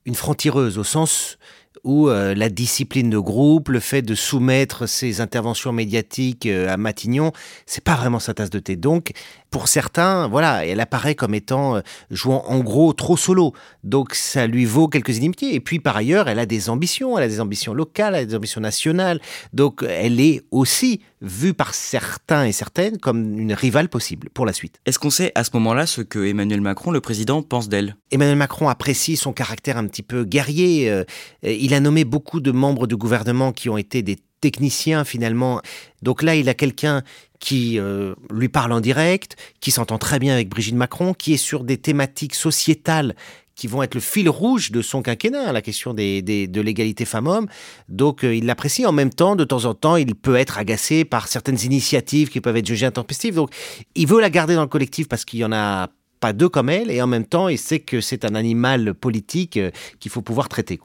une 0.05 0.15
franc-tireuse, 0.15 0.77
au 0.77 0.83
sens 0.83 1.37
où 1.83 2.09
euh, 2.09 2.33
la 2.35 2.49
discipline 2.49 3.09
de 3.09 3.17
groupe, 3.17 3.69
le 3.69 3.79
fait 3.79 4.01
de 4.01 4.15
soumettre 4.15 4.87
ses 4.87 5.21
interventions 5.21 5.71
médiatiques 5.71 6.45
euh, 6.45 6.73
à 6.73 6.77
Matignon, 6.77 7.31
c'est 7.65 7.83
pas 7.83 7.95
vraiment 7.95 8.19
sa 8.19 8.33
tasse 8.33 8.49
de 8.49 8.59
thé. 8.59 8.75
Donc, 8.75 9.11
pour 9.49 9.67
certains, 9.67 10.27
voilà, 10.27 10.65
elle 10.65 10.79
apparaît 10.79 11.15
comme 11.15 11.33
étant 11.33 11.77
euh, 11.77 11.81
jouant 12.11 12.43
en 12.47 12.59
gros 12.59 12.93
trop 12.93 13.17
solo. 13.17 13.53
Donc 13.83 14.13
ça 14.13 14.47
lui 14.47 14.65
vaut 14.65 14.87
quelques 14.87 15.17
inimitiés. 15.17 15.55
Et 15.55 15.59
puis 15.59 15.79
par 15.79 15.97
ailleurs, 15.97 16.27
elle 16.29 16.39
a 16.39 16.45
des 16.45 16.69
ambitions, 16.69 17.17
elle 17.17 17.23
a 17.23 17.27
des 17.27 17.41
ambitions 17.41 17.73
locales, 17.73 18.15
elle 18.15 18.23
a 18.23 18.25
des 18.25 18.35
ambitions 18.35 18.61
nationales. 18.61 19.19
Donc 19.53 19.83
elle 19.87 20.19
est 20.19 20.43
aussi 20.51 21.01
vue 21.21 21.53
par 21.53 21.73
certains 21.73 22.45
et 22.45 22.51
certaines 22.51 22.97
comme 22.97 23.37
une 23.37 23.53
rivale 23.53 23.89
possible 23.89 24.29
pour 24.33 24.45
la 24.45 24.53
suite. 24.53 24.79
Est-ce 24.85 24.99
qu'on 24.99 25.09
sait 25.09 25.31
à 25.35 25.43
ce 25.43 25.51
moment-là 25.55 25.85
ce 25.85 26.01
que 26.01 26.25
Emmanuel 26.25 26.61
Macron, 26.61 26.91
le 26.91 27.01
président, 27.01 27.41
pense 27.41 27.69
d'elle? 27.69 27.95
Emmanuel 28.11 28.37
Macron 28.37 28.69
apprécie 28.69 29.17
son 29.17 29.33
caractère 29.33 29.77
un 29.77 29.87
petit 29.87 30.03
peu 30.03 30.23
guerrier. 30.23 30.89
Euh, 30.89 31.03
il 31.43 31.73
a 31.73 31.79
nommé 31.79 32.05
beaucoup 32.05 32.39
de 32.39 32.51
membres 32.51 32.87
du 32.87 32.95
gouvernement 32.95 33.51
qui 33.51 33.69
ont 33.69 33.77
été 33.77 34.01
des 34.01 34.17
technicien 34.41 35.03
finalement. 35.03 35.61
Donc 36.01 36.23
là, 36.23 36.35
il 36.35 36.49
a 36.49 36.53
quelqu'un 36.53 37.03
qui 37.39 37.79
euh, 37.79 38.15
lui 38.31 38.49
parle 38.49 38.71
en 38.71 38.81
direct, 38.81 39.35
qui 39.59 39.71
s'entend 39.71 39.97
très 39.97 40.19
bien 40.19 40.33
avec 40.33 40.49
Brigitte 40.49 40.75
Macron, 40.75 41.13
qui 41.13 41.33
est 41.33 41.37
sur 41.37 41.63
des 41.63 41.77
thématiques 41.77 42.35
sociétales 42.35 43.15
qui 43.59 43.67
vont 43.67 43.83
être 43.83 43.93
le 43.93 43.99
fil 43.99 44.29
rouge 44.29 44.71
de 44.71 44.81
son 44.81 45.01
quinquennat, 45.01 45.51
la 45.51 45.61
question 45.61 45.93
des, 45.93 46.21
de 46.21 46.61
l'égalité 46.61 47.03
femmes-hommes. 47.03 47.47
Donc 47.89 48.23
euh, 48.23 48.33
il 48.33 48.45
l'apprécie. 48.45 48.85
En 48.85 48.93
même 48.93 49.09
temps, 49.09 49.35
de 49.35 49.43
temps 49.43 49.65
en 49.65 49.73
temps, 49.73 49.97
il 49.97 50.15
peut 50.15 50.37
être 50.37 50.57
agacé 50.57 51.03
par 51.03 51.27
certaines 51.27 51.59
initiatives 51.63 52.29
qui 52.29 52.39
peuvent 52.39 52.55
être 52.55 52.65
jugées 52.65 52.85
intempestives. 52.85 53.35
Donc 53.35 53.51
il 53.95 54.07
veut 54.07 54.21
la 54.21 54.29
garder 54.29 54.55
dans 54.55 54.61
le 54.61 54.67
collectif 54.67 55.09
parce 55.09 55.25
qu'il 55.25 55.39
y 55.39 55.45
en 55.45 55.51
a 55.51 55.89
pas 56.21 56.33
deux 56.33 56.49
comme 56.49 56.69
elle, 56.69 56.91
et 56.91 57.01
en 57.01 57.07
même 57.07 57.25
temps, 57.25 57.47
il 57.47 57.57
sait 57.57 57.79
que 57.79 58.01
c'est 58.01 58.25
un 58.25 58.35
animal 58.35 58.93
politique 58.93 59.57
euh, 59.57 59.71
qu'il 59.99 60.11
faut 60.11 60.21
pouvoir 60.21 60.49
traiter. 60.49 60.79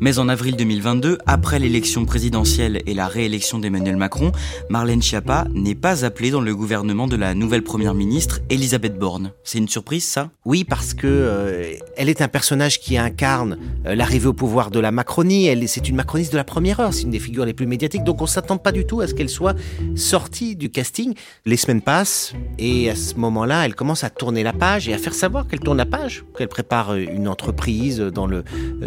Mais 0.00 0.18
en 0.18 0.30
avril 0.30 0.56
2022, 0.56 1.18
après 1.26 1.58
l'élection 1.58 2.06
présidentielle 2.06 2.80
et 2.86 2.94
la 2.94 3.06
réélection 3.06 3.58
d'Emmanuel 3.58 3.96
Macron, 3.96 4.32
Marlène 4.70 5.02
Schiappa 5.02 5.46
n'est 5.52 5.74
pas 5.74 6.06
appelée 6.06 6.30
dans 6.30 6.40
le 6.40 6.56
gouvernement 6.56 7.06
de 7.06 7.16
la 7.16 7.34
nouvelle 7.34 7.62
première 7.62 7.92
ministre 7.92 8.40
Elisabeth 8.48 8.98
Borne. 8.98 9.32
C'est 9.44 9.58
une 9.58 9.68
surprise, 9.68 10.04
ça? 10.04 10.30
Oui, 10.46 10.64
parce 10.64 10.94
que 10.94 11.06
euh, 11.06 11.74
elle 11.98 12.08
est 12.08 12.22
un 12.22 12.28
personnage 12.28 12.80
qui 12.80 12.96
incarne 12.96 13.58
euh, 13.84 13.94
l'arrivée 13.94 14.28
au 14.28 14.32
pouvoir 14.32 14.70
de 14.70 14.80
la 14.80 14.90
Macronie. 14.90 15.46
Elle, 15.46 15.68
c'est 15.68 15.86
une 15.86 15.96
macroniste 15.96 16.32
de 16.32 16.38
la 16.38 16.44
première 16.44 16.80
heure, 16.80 16.94
c'est 16.94 17.02
une 17.02 17.10
des 17.10 17.18
figures 17.18 17.44
les 17.44 17.52
plus 17.52 17.66
médiatiques. 17.66 18.04
Donc 18.04 18.22
on 18.22 18.26
s'attend 18.26 18.56
pas 18.56 18.72
du 18.72 18.86
tout 18.86 19.02
à 19.02 19.06
ce 19.06 19.12
qu'elle 19.12 19.28
soit 19.28 19.54
sortie 19.96 20.56
du 20.56 20.70
casting. 20.70 21.12
Les 21.44 21.58
semaines 21.58 21.82
passent 21.82 22.32
et 22.58 22.88
à 22.88 22.94
ce 22.94 23.16
moment-là, 23.16 23.66
elle 23.66 23.74
commence 23.74 24.02
à 24.02 24.08
tourner 24.08 24.42
la 24.42 24.54
page 24.54 24.88
et 24.88 24.94
à 24.94 24.98
faire 24.98 25.14
savoir 25.14 25.46
qu'elle 25.46 25.60
tourne 25.60 25.76
la 25.76 25.86
page, 25.86 26.24
qu'elle 26.38 26.48
prépare 26.48 26.94
euh, 26.94 27.00
une 27.00 27.28
entreprise 27.28 27.98
dans 28.00 28.26
le, 28.26 28.44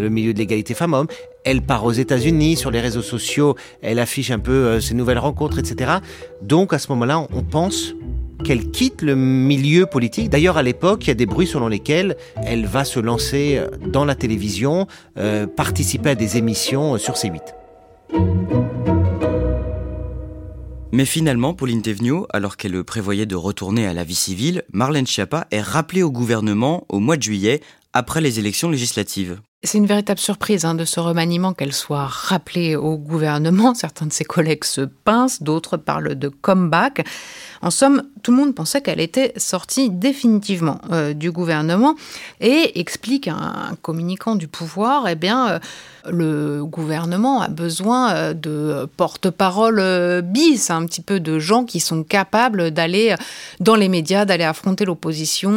milieu 0.10 0.34
de 0.34 0.40
l'égalité 0.40 0.74
elle 1.44 1.62
part 1.62 1.86
aux 1.86 1.92
États-Unis, 1.92 2.56
sur 2.56 2.72
les 2.72 2.80
réseaux 2.80 3.02
sociaux, 3.02 3.56
elle 3.82 4.00
affiche 4.00 4.32
un 4.32 4.40
peu 4.40 4.52
euh, 4.52 4.80
ses 4.80 4.94
nouvelles 4.94 5.20
rencontres, 5.20 5.60
etc. 5.60 5.92
Donc 6.42 6.74
à 6.74 6.80
ce 6.80 6.90
moment-là, 6.90 7.28
on 7.34 7.44
pense 7.44 7.94
qu'elle 8.44 8.72
quitte 8.72 9.02
le 9.02 9.16
milieu 9.16 9.86
politique. 9.86 10.30
D'ailleurs, 10.30 10.58
à 10.58 10.64
l'époque, 10.64 11.06
il 11.06 11.08
y 11.08 11.12
a 11.12 11.16
des 11.16 11.26
bruits 11.26 11.48
selon 11.48 11.68
lesquels 11.68 12.18
elle 12.46 12.66
va 12.66 12.84
se 12.84 13.00
lancer 13.00 13.58
euh, 13.58 13.68
dans 13.88 14.06
la 14.06 14.16
télévision, 14.16 14.88
euh, 15.18 15.48
participer 15.48 16.12
à 16.12 16.16
des 16.16 16.38
émissions 16.38 16.98
sur 16.98 17.16
C8. 17.16 17.42
Mais 20.92 21.06
finalement, 21.06 21.56
Pauline 21.56 21.82
Thévenot, 21.82 22.28
alors 22.32 22.56
qu'elle 22.56 22.84
prévoyait 22.84 23.26
de 23.26 23.36
retourner 23.36 23.88
à 23.88 23.94
la 23.94 24.04
vie 24.04 24.14
civile, 24.14 24.62
Marlène 24.72 25.08
Schiappa 25.08 25.48
est 25.50 25.62
rappelée 25.62 26.04
au 26.04 26.12
gouvernement 26.12 26.86
au 26.88 27.00
mois 27.00 27.18
de 27.18 27.24
juillet, 27.24 27.62
après 27.94 28.22
les 28.22 28.38
élections 28.40 28.70
législatives. 28.70 29.40
C'est 29.66 29.78
une 29.78 29.86
véritable 29.86 30.20
surprise 30.20 30.66
hein, 30.66 30.76
de 30.76 30.84
ce 30.84 31.00
remaniement 31.00 31.54
qu'elle 31.54 31.72
soit 31.72 32.06
rappelée 32.06 32.76
au 32.76 32.98
gouvernement. 32.98 33.74
Certains 33.74 34.08
de 34.08 34.12
ses 34.12 34.26
collègues 34.26 34.66
se 34.66 34.82
pincent, 34.82 35.42
d'autres 35.42 35.78
parlent 35.78 36.16
de 36.16 36.28
comeback. 36.28 37.08
En 37.64 37.72
somme, 37.72 38.04
tout 38.24 38.32
le 38.32 38.38
monde 38.38 38.54
pensait 38.54 38.82
qu'elle 38.82 39.00
était 39.00 39.32
sortie 39.38 39.90
définitivement 39.90 40.82
euh, 40.92 41.14
du 41.14 41.32
gouvernement 41.32 41.96
et 42.42 42.78
explique 42.78 43.30
un, 43.30 43.78
communicant 43.82 44.36
du 44.36 44.50
pouvoir, 44.50 45.08
eh 45.08 45.16
bien, 45.16 45.48
euh, 45.48 45.60
le 46.12 46.66
gouvernement 46.66 47.42
a 47.42 47.48
besoin 47.48 48.12
euh, 48.12 48.34
de 48.34 48.86
porte-parole 48.98 50.22
bis, 50.24 50.72
un 50.72 50.86
petit 50.86 51.00
peu 51.00 51.22
de 51.22 51.40
gens 51.40 51.64
qui 51.64 51.80
sont 51.80 52.04
capables 52.04 52.72
d'aller 52.72 53.16
dans 53.62 53.76
les 53.76 53.88
médias, 53.88 54.26
d'aller 54.26 54.44
affronter 54.44 54.84
l'opposition 54.84 55.54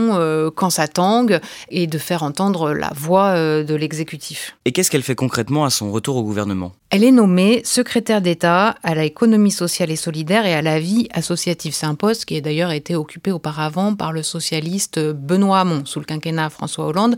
quand 0.55 0.71
ça 0.71 0.87
tangue 0.87 1.41
et 1.71 1.89
de 1.89 1.99
faire 1.99 2.23
entendre 2.23 2.73
la 2.73 2.93
voix 2.95 3.35
de 3.37 3.75
l'exécutif. 3.75 4.57
Et 4.65 4.71
qu'est-ce 4.71 4.91
qu'elle 4.91 5.03
fait 5.03 5.17
concrètement 5.17 5.65
à 5.65 5.71
son 5.71 5.91
retour 5.91 6.17
au 6.17 6.23
gouvernement? 6.23 6.73
Elle 6.91 7.03
est 7.03 7.13
nommée 7.13 7.63
secrétaire 7.65 8.23
d'État 8.23 8.77
à 8.85 8.95
l'économie 8.95 9.51
sociale 9.51 9.91
et 9.91 9.97
solidaire 9.97 10.47
et 10.47 10.55
à 10.55 10.63
la 10.63 10.79
vie 10.79 11.09
associative. 11.13 11.75
C'est 11.75 11.87
un 11.87 11.96
poste 11.97 12.25
qui 12.25 12.37
a 12.37 12.41
d'ailleurs 12.41 12.71
été 12.71 12.95
occupé 12.95 13.33
auparavant 13.33 13.95
par 13.95 14.13
le 14.13 14.23
socialiste 14.23 14.99
Benoît 14.99 15.61
Hamon 15.61 15.85
sous 15.85 15.99
le 15.99 16.05
quinquennat 16.05 16.51
François 16.51 16.87
Hollande. 16.87 17.17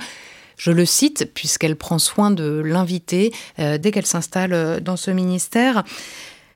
Je 0.57 0.73
le 0.73 0.85
cite 0.85 1.33
puisqu'elle 1.35 1.77
prend 1.77 1.99
soin 1.99 2.31
de 2.31 2.63
l'inviter 2.65 3.33
euh, 3.59 3.79
dès 3.79 3.93
qu'elle 3.93 4.07
s'installe 4.07 4.53
euh, 4.53 4.81
dans 4.81 4.97
ce 4.97 5.11
ministère. 5.11 5.85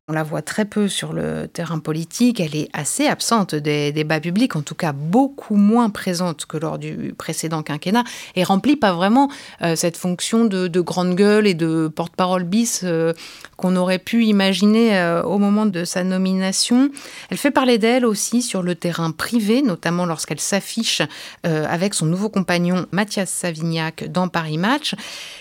On 0.09 0.15
la 0.15 0.25
voit 0.25 0.43
très 0.43 0.65
peu 0.65 0.89
sur 0.89 1.13
le 1.13 1.47
terrain 1.47 1.79
politique, 1.79 2.41
elle 2.41 2.57
est 2.57 2.69
assez 2.73 3.07
absente 3.07 3.55
des 3.55 3.93
débats 3.93 4.19
publics, 4.19 4.57
en 4.57 4.63
tout 4.63 4.75
cas 4.75 4.91
beaucoup 4.91 5.55
moins 5.55 5.91
présente 5.91 6.45
que 6.45 6.57
lors 6.57 6.81
du 6.81 7.15
précédent 7.17 7.63
quinquennat, 7.63 8.03
et 8.35 8.43
remplit 8.43 8.75
pas 8.75 8.93
vraiment 8.95 9.31
euh, 9.63 9.77
cette 9.77 9.97
fonction 9.97 10.45
de, 10.45 10.81
grande 10.81 11.15
gueule 11.15 11.47
et 11.47 11.55
de 11.55 11.87
porte-parole 11.87 12.43
bis 12.43 12.81
euh, 12.83 13.13
qu'on 13.57 13.77
aurait 13.77 14.01
pu 14.01 14.25
imaginer 14.25 14.99
euh, 14.99 15.23
au 15.23 15.39
moment 15.39 15.67
de 15.67 15.85
sa 15.85 16.03
nomination. 16.03 16.91
Elle 17.31 17.39
fait 17.39 17.53
parler 17.53 17.79
d'elle 17.79 18.05
aussi 18.05 18.43
sur 18.43 18.65
le 18.65 18.75
terrain 18.75 19.13
privé, 19.13 19.63
notamment 19.63 20.05
lorsqu'elle 20.05 20.41
s'affiche 20.41 21.01
avec 21.45 21.95
son 21.95 22.07
nouveau 22.07 22.29
compagnon 22.29 22.87
Mathias 22.91 23.31
Savignac 23.31 24.11
dans 24.11 24.27
Paris 24.27 24.59
Match. 24.59 24.97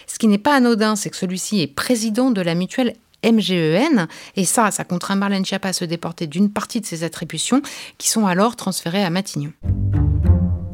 Ce 0.06 0.20
qui 0.20 0.28
n'est 0.28 0.38
pas 0.38 0.54
anodin, 0.54 0.96
c'est 0.96 1.10
que 1.10 1.18
celui-ci 1.18 1.62
est 1.62 1.68
président 1.68 2.30
de 2.30 2.42
la 2.42 2.54
mutuelle 2.54 2.94
MGEN. 3.24 4.08
Et 4.36 4.46
ça, 4.46 4.72
ça 4.72 4.84
contraint 4.84 5.16
Marlène 5.16 5.46
Schiappa 5.46 5.70
à 5.70 5.74
se 5.74 5.86
déporter 5.86 6.28
d'une 6.28 6.52
partie 6.52 6.82
de 6.82 6.86
ses 6.86 7.04
attributions 7.04 7.62
qui 7.98 8.10
sont 8.10 8.26
alors 8.26 8.56
transférées 8.56 9.04
à 9.04 9.10
Matignon. 9.10 9.54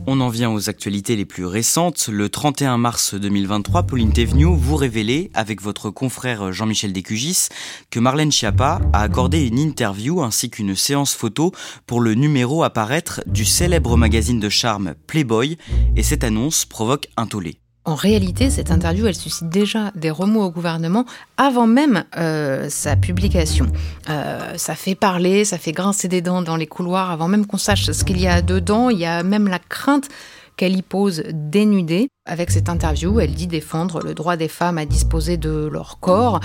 On 0.10 0.22
en 0.22 0.30
vient 0.30 0.50
aux 0.50 0.70
actualités 0.70 1.18
les 1.18 1.26
plus 1.26 1.46
récentes. 1.46 2.08
Le 2.08 2.30
31 2.30 2.78
mars 2.78 3.14
2023, 3.14 3.84
Pauline 3.84 4.14
Thévenoud, 4.14 4.58
vous 4.58 4.78
révélez, 4.78 5.30
avec 5.34 5.62
votre 5.62 5.90
confrère 5.90 6.54
Jean-Michel 6.54 6.94
Descugis, 6.94 7.50
que 7.90 8.00
Marlène 8.00 8.32
Schiappa 8.32 8.80
a 8.94 9.02
accordé 9.02 9.46
une 9.46 9.60
interview 9.60 10.24
ainsi 10.24 10.50
qu'une 10.50 10.78
séance 10.78 11.14
photo 11.14 11.52
pour 11.88 12.00
le 12.00 12.14
numéro 12.14 12.64
à 12.64 12.70
paraître 12.70 13.22
du 13.28 13.44
célèbre 13.44 13.98
magazine 13.98 14.40
de 14.40 14.48
charme 14.48 14.96
Playboy, 15.08 15.58
et 15.98 16.04
cette 16.04 16.24
annonce 16.24 16.64
provoque 16.64 17.10
un 17.18 17.28
tollé. 17.28 17.60
En 17.88 17.96
réalité, 17.96 18.50
cette 18.50 18.70
interview, 18.70 19.08
elle 19.08 19.16
suscite 19.16 19.48
déjà 19.48 19.92
des 19.96 20.12
remous 20.12 20.42
au 20.42 20.52
gouvernement 20.52 21.06
avant 21.38 21.68
même 21.68 22.04
euh, 22.18 22.68
sa 22.68 22.98
publication. 22.98 23.66
Euh, 24.10 24.58
ça 24.58 24.76
fait 24.76 24.94
parler, 24.94 25.46
ça 25.46 25.58
fait 25.58 25.72
grincer 25.72 26.10
des 26.10 26.22
dents 26.22 26.42
dans 26.42 26.58
les 26.58 26.68
couloirs 26.68 27.12
avant 27.12 27.30
même 27.30 27.46
qu'on 27.46 27.58
sache 27.58 27.90
ce 27.90 28.04
qu'il 28.04 28.20
y 28.20 28.28
a 28.28 28.42
dedans. 28.42 28.90
Il 28.90 29.00
y 29.00 29.06
a 29.06 29.24
même 29.24 29.48
la 29.48 29.60
crainte 29.60 30.10
qu'elle 30.58 30.76
y 30.76 30.82
pose 30.82 31.24
dénudée. 31.32 32.10
Avec 32.30 32.52
cette 32.52 32.68
interview, 32.68 33.22
elle 33.22 33.34
dit 33.34 33.48
défendre 33.48 34.02
le 34.02 34.14
droit 34.14 34.36
des 34.36 34.50
femmes 34.50 34.78
à 34.78 34.86
disposer 34.86 35.38
de 35.38 35.70
leur 35.72 35.98
corps. 36.02 36.42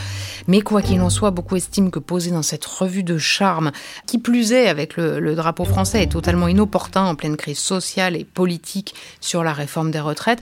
Mais 0.47 0.61
quoi 0.61 0.81
qu'il 0.81 1.01
en 1.01 1.11
soit, 1.11 1.33
beaucoup 1.33 1.57
estiment 1.57 1.91
que 1.91 1.99
poser 1.99 2.31
dans 2.31 2.43
cette 2.43 2.65
revue 2.65 3.03
de 3.03 3.19
charme, 3.19 3.73
qui 4.07 4.19
plus 4.19 4.53
est 4.53 4.69
avec 4.69 4.97
le, 4.97 5.35
drapeau 5.35 5.65
français, 5.65 6.05
est 6.05 6.13
totalement 6.13 6.47
inopportun 6.47 7.05
en 7.05 7.17
pleine 7.17 7.37
crise 7.37 7.59
sociale 7.59 8.15
et 8.15 8.25
politique 8.25 8.95
sur 9.21 9.43
la 9.43 9.53
réforme 9.53 9.91
des 9.91 9.99
retraites. 9.99 10.41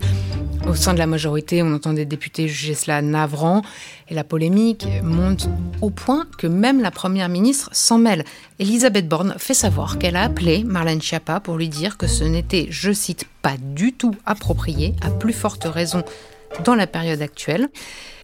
Au 0.68 0.74
sein 0.74 0.92
de 0.92 0.98
la 0.98 1.06
majorité, 1.06 1.62
on 1.62 1.72
entend 1.72 1.94
des 1.94 2.04
députés 2.04 2.46
juger 2.46 2.74
cela 2.74 3.00
navrant. 3.00 3.62
Et 4.10 4.14
la 4.14 4.24
polémique 4.24 4.86
monte 5.02 5.48
au 5.80 5.88
point 5.88 6.26
que 6.36 6.46
même 6.46 6.82
la 6.82 6.90
première 6.90 7.28
ministre 7.28 7.70
s'en 7.72 7.96
mêle. 7.96 8.24
Elisabeth 8.58 9.08
Borne 9.08 9.34
fait 9.38 9.54
savoir 9.54 9.98
qu'elle 9.98 10.16
a 10.16 10.22
appelé 10.22 10.64
Marlène 10.64 11.00
Schiappa 11.00 11.40
pour 11.40 11.56
lui 11.56 11.68
dire 11.68 11.96
que 11.96 12.06
ce 12.06 12.24
n'était, 12.24 12.66
je 12.70 12.92
cite, 12.92 13.24
pas 13.40 13.54
du 13.58 13.92
tout 13.92 14.14
approprié 14.26 14.94
à 15.00 15.10
plus 15.10 15.29
forte 15.32 15.64
raison 15.64 16.02
dans 16.64 16.74
la 16.74 16.86
période 16.86 17.22
actuelle 17.22 17.68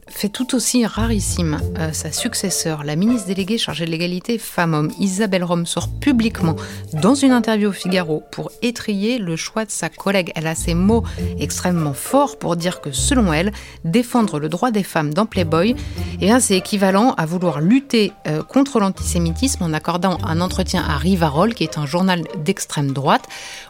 fait 0.09 0.29
tout 0.29 0.55
aussi 0.55 0.87
rarissime. 0.87 1.59
Euh, 1.79 1.93
sa 1.93 2.13
successeur, 2.13 2.85
la 2.85 2.97
ministre 2.97 3.27
déléguée 3.27 3.59
chargée 3.59 3.87
de 3.87 3.91
l'égalité 3.91 4.39
femmes-hommes, 4.39 4.91
Isabelle 4.99 5.45
Rome, 5.45 5.67
sort 5.67 5.89
publiquement 5.89 6.57
dans 6.93 7.15
une 7.15 7.33
interview 7.33 7.71
au 7.71 7.73
Figaro 7.73 8.23
pour 8.31 8.51
étrier 8.63 9.19
le 9.19 9.37
choix 9.37 9.65
de 9.65 9.71
sa 9.71 9.89
collègue. 9.89 10.33
Elle 10.35 10.47
a 10.47 10.55
ces 10.55 10.75
mots 10.75 11.03
extrêmement 11.39 11.93
forts 11.93 12.39
pour 12.39 12.57
dire 12.57 12.81
que, 12.81 12.93
selon 12.93 13.33
elle, 13.33 13.53
défendre 13.85 14.39
le 14.39 14.49
droit 14.49 14.71
des 14.71 14.83
femmes 14.83 15.13
dans 15.13 15.27
Playboy, 15.27 15.75
eh 16.21 16.41
c'est 16.41 16.57
équivalent 16.57 17.13
à 17.17 17.27
vouloir 17.27 17.61
lutter 17.61 18.13
euh, 18.27 18.43
contre 18.43 18.79
l'antisémitisme 18.79 19.65
en 19.65 19.73
accordant 19.73 20.19
un 20.25 20.41
entretien 20.41 20.85
à 20.87 20.97
Rivarol, 20.99 21.55
qui 21.55 21.65
est 21.65 21.79
un 21.79 21.87
journal 21.87 22.23
d'extrême 22.45 22.93
droite. 22.93 23.25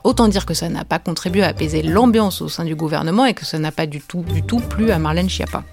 Autant 0.05 0.29
dire 0.29 0.46
que 0.46 0.55
ça 0.55 0.68
n'a 0.68 0.85
pas 0.85 0.99
contribué 0.99 1.42
à 1.42 1.49
apaiser 1.49 1.83
l'ambiance 1.83 2.42
au 2.42 2.49
sein 2.49 2.64
du 2.64 2.75
gouvernement 2.75 3.25
et 3.25 3.35
que 3.35 3.44
ça 3.44 3.59
n'a 3.59 3.72
pas 3.72 3.87
du 3.87 4.01
tout, 4.01 4.22
du 4.22 4.42
tout 4.42 4.61
plu 4.61 4.90
à 4.90 4.99
Marlène 4.99 5.31
Schiappa. 5.31 5.64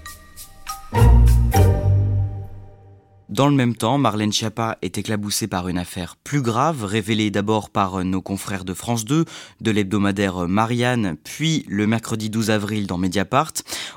Dans 3.34 3.48
le 3.48 3.54
même 3.56 3.74
temps, 3.74 3.98
Marlène 3.98 4.32
Schiappa 4.32 4.78
est 4.80 4.96
éclaboussée 4.96 5.48
par 5.48 5.66
une 5.66 5.76
affaire 5.76 6.14
plus 6.22 6.40
grave, 6.40 6.84
révélée 6.84 7.32
d'abord 7.32 7.68
par 7.70 8.04
nos 8.04 8.22
confrères 8.22 8.64
de 8.64 8.74
France 8.74 9.04
2, 9.04 9.24
de 9.60 9.70
l'hebdomadaire 9.72 10.46
Marianne, 10.46 11.16
puis 11.24 11.64
le 11.68 11.88
mercredi 11.88 12.30
12 12.30 12.50
avril 12.50 12.86
dans 12.86 12.96
Mediapart, 12.96 13.50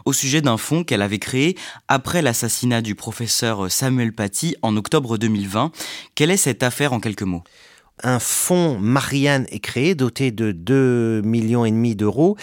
au 0.06 0.14
sujet 0.14 0.42
d'un 0.42 0.58
fonds 0.58 0.84
qu'elle 0.84 1.04
avait 1.04 1.20
créé 1.20 1.56
après 1.88 2.24
l'assassinat 2.24 2.82
du 2.82 2.96
professeur 2.96 3.72
Samuel 3.72 4.12
Paty 4.12 4.56
en 4.64 4.76
octobre 4.76 5.20
2020. 5.20 5.72
Quelle 6.16 6.32
est 6.32 6.38
cette 6.38 6.64
affaire 6.64 6.94
en 6.94 7.00
quelques 7.00 7.22
mots? 7.22 7.44
Un 8.02 8.18
fonds 8.18 8.80
Marianne 8.80 9.46
est 9.50 9.60
créé, 9.60 9.94
doté 9.94 10.32
de 10.32 10.52
2 10.52 11.22
millions 11.22 11.66
d'euros 11.94 12.38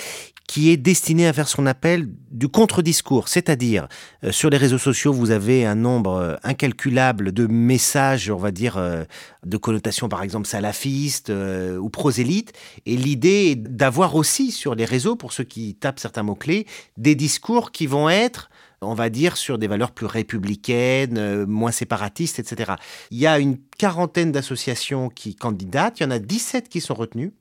qui 0.46 0.70
est 0.70 0.76
destiné 0.76 1.26
à 1.26 1.32
faire 1.32 1.48
ce 1.48 1.56
qu'on 1.56 1.66
appelle 1.66 2.08
du 2.30 2.48
contre-discours, 2.48 3.28
c'est-à-dire 3.28 3.88
euh, 4.24 4.32
sur 4.32 4.50
les 4.50 4.56
réseaux 4.56 4.78
sociaux, 4.78 5.12
vous 5.12 5.30
avez 5.30 5.64
un 5.64 5.74
nombre 5.74 6.16
euh, 6.16 6.36
incalculable 6.42 7.32
de 7.32 7.46
messages, 7.46 8.30
on 8.30 8.36
va 8.36 8.50
dire, 8.50 8.76
euh, 8.76 9.04
de 9.44 9.56
connotation 9.56 10.08
par 10.08 10.22
exemple 10.22 10.46
salafiste 10.46 11.30
ou 11.30 11.88
prosélyte, 11.90 12.52
et 12.86 12.96
l'idée 12.96 13.52
est 13.52 13.56
d'avoir 13.56 14.14
aussi 14.14 14.50
sur 14.50 14.74
les 14.74 14.84
réseaux, 14.84 15.16
pour 15.16 15.32
ceux 15.32 15.44
qui 15.44 15.74
tapent 15.74 16.00
certains 16.00 16.22
mots-clés, 16.22 16.66
des 16.96 17.14
discours 17.14 17.72
qui 17.72 17.86
vont 17.86 18.08
être 18.08 18.50
on 18.84 18.94
va 18.94 19.10
dire, 19.10 19.36
sur 19.36 19.58
des 19.58 19.66
valeurs 19.66 19.90
plus 19.90 20.06
républicaines, 20.06 21.18
euh, 21.18 21.46
moins 21.46 21.70
séparatistes, 21.70 22.38
etc. 22.38 22.72
Il 23.10 23.18
y 23.18 23.26
a 23.26 23.38
une 23.38 23.58
quarantaine 23.78 24.32
d'associations 24.32 25.08
qui 25.08 25.34
candidatent, 25.34 26.00
il 26.00 26.04
y 26.04 26.06
en 26.06 26.10
a 26.10 26.18
17 26.18 26.68
qui 26.68 26.80
sont 26.80 26.94
retenues. 26.94 27.32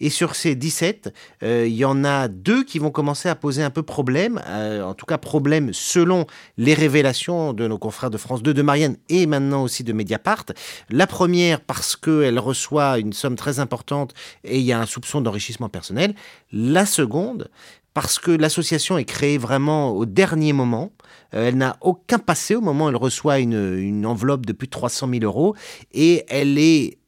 Et 0.00 0.10
sur 0.10 0.34
ces 0.34 0.54
17, 0.54 1.12
euh, 1.42 1.66
il 1.66 1.74
y 1.74 1.84
en 1.84 2.04
a 2.04 2.28
deux 2.28 2.64
qui 2.64 2.78
vont 2.78 2.90
commencer 2.90 3.28
à 3.28 3.34
poser 3.34 3.62
un 3.62 3.70
peu 3.70 3.82
problème, 3.82 4.42
euh, 4.46 4.82
en 4.82 4.94
tout 4.94 5.06
cas 5.06 5.18
problème 5.18 5.72
selon 5.72 6.26
les 6.56 6.74
révélations 6.74 7.52
de 7.52 7.66
nos 7.66 7.78
confrères 7.78 8.10
de 8.10 8.18
France 8.18 8.42
2, 8.42 8.54
de 8.54 8.62
Marianne 8.62 8.96
et 9.08 9.26
maintenant 9.26 9.62
aussi 9.62 9.84
de 9.84 9.92
Mediapart. 9.92 10.46
La 10.90 11.06
première 11.06 11.60
parce 11.60 11.96
qu'elle 11.96 12.38
reçoit 12.38 12.98
une 12.98 13.12
somme 13.12 13.36
très 13.36 13.58
importante 13.58 14.14
et 14.44 14.58
il 14.58 14.64
y 14.64 14.72
a 14.72 14.80
un 14.80 14.86
soupçon 14.86 15.20
d'enrichissement 15.20 15.68
personnel. 15.68 16.14
La 16.52 16.86
seconde 16.86 17.50
parce 17.94 18.18
que 18.18 18.32
l'association 18.32 18.98
est 18.98 19.04
créée 19.04 19.38
vraiment 19.38 19.92
au 19.92 20.04
dernier 20.04 20.52
moment. 20.52 20.92
Euh, 21.32 21.48
elle 21.48 21.56
n'a 21.56 21.76
aucun 21.80 22.18
passé 22.18 22.56
au 22.56 22.60
moment 22.60 22.86
où 22.86 22.88
elle 22.88 22.96
reçoit 22.96 23.38
une, 23.38 24.04
enveloppe 24.04 24.44
de 24.44 24.52
plus 24.52 24.66
de 24.66 24.72
300 24.72 25.08
000 25.08 25.24
euros 25.24 25.54
et 25.92 26.24
elle 26.28 26.58
est 26.58 26.98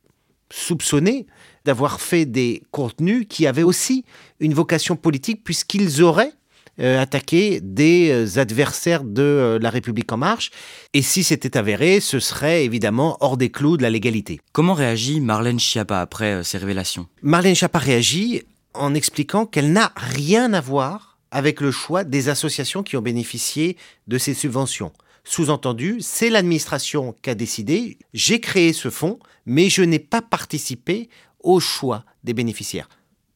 soupçonnée 0.50 1.26
d'avoir 1.64 2.00
fait 2.00 2.24
des 2.24 2.62
contenus 2.70 3.26
qui 3.28 3.48
avaient 3.48 3.64
aussi 3.64 4.04
une 4.38 4.54
vocation 4.54 4.94
politique 4.94 5.42
puisqu'ils 5.42 6.02
auraient 6.02 6.32
euh, 6.78 7.00
attaqué 7.00 7.60
des 7.60 8.10
euh, 8.10 8.40
adversaires 8.40 9.02
de 9.02 9.58
la 9.60 9.70
République 9.70 10.12
en 10.12 10.18
marche. 10.18 10.52
Et 10.94 11.02
si 11.02 11.24
c'était 11.24 11.56
avéré, 11.56 11.98
ce 11.98 12.20
serait 12.20 12.64
évidemment 12.64 13.16
hors 13.20 13.36
des 13.36 13.50
clous 13.50 13.76
de 13.76 13.82
la 13.82 13.90
légalité. 13.90 14.40
Comment 14.52 14.74
réagit 14.74 15.20
Marlène 15.20 15.58
Schiappa 15.58 16.00
après 16.00 16.44
ces 16.44 16.58
révélations? 16.58 17.08
Marlène 17.22 17.56
Schiappa 17.56 17.78
réagit 17.78 18.42
en 18.78 18.94
expliquant 18.94 19.46
qu'elle 19.46 19.72
n'a 19.72 19.92
rien 19.96 20.52
à 20.52 20.60
voir 20.60 21.18
avec 21.30 21.60
le 21.60 21.70
choix 21.70 22.04
des 22.04 22.28
associations 22.28 22.82
qui 22.82 22.96
ont 22.96 23.02
bénéficié 23.02 23.76
de 24.06 24.18
ces 24.18 24.34
subventions. 24.34 24.92
Sous-entendu, 25.24 25.98
c'est 26.00 26.30
l'administration 26.30 27.14
qui 27.20 27.30
a 27.30 27.34
décidé, 27.34 27.98
j'ai 28.14 28.40
créé 28.40 28.72
ce 28.72 28.90
fonds, 28.90 29.18
mais 29.44 29.68
je 29.68 29.82
n'ai 29.82 29.98
pas 29.98 30.22
participé 30.22 31.08
au 31.42 31.58
choix 31.58 32.04
des 32.22 32.32
bénéficiaires. 32.32 32.88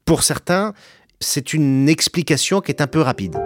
Pour 0.04 0.22
certains, 0.22 0.72
c'est 1.20 1.52
une 1.52 1.88
explication 1.88 2.60
qui 2.60 2.70
est 2.70 2.80
un 2.80 2.86
peu 2.86 3.00
rapide. 3.00 3.36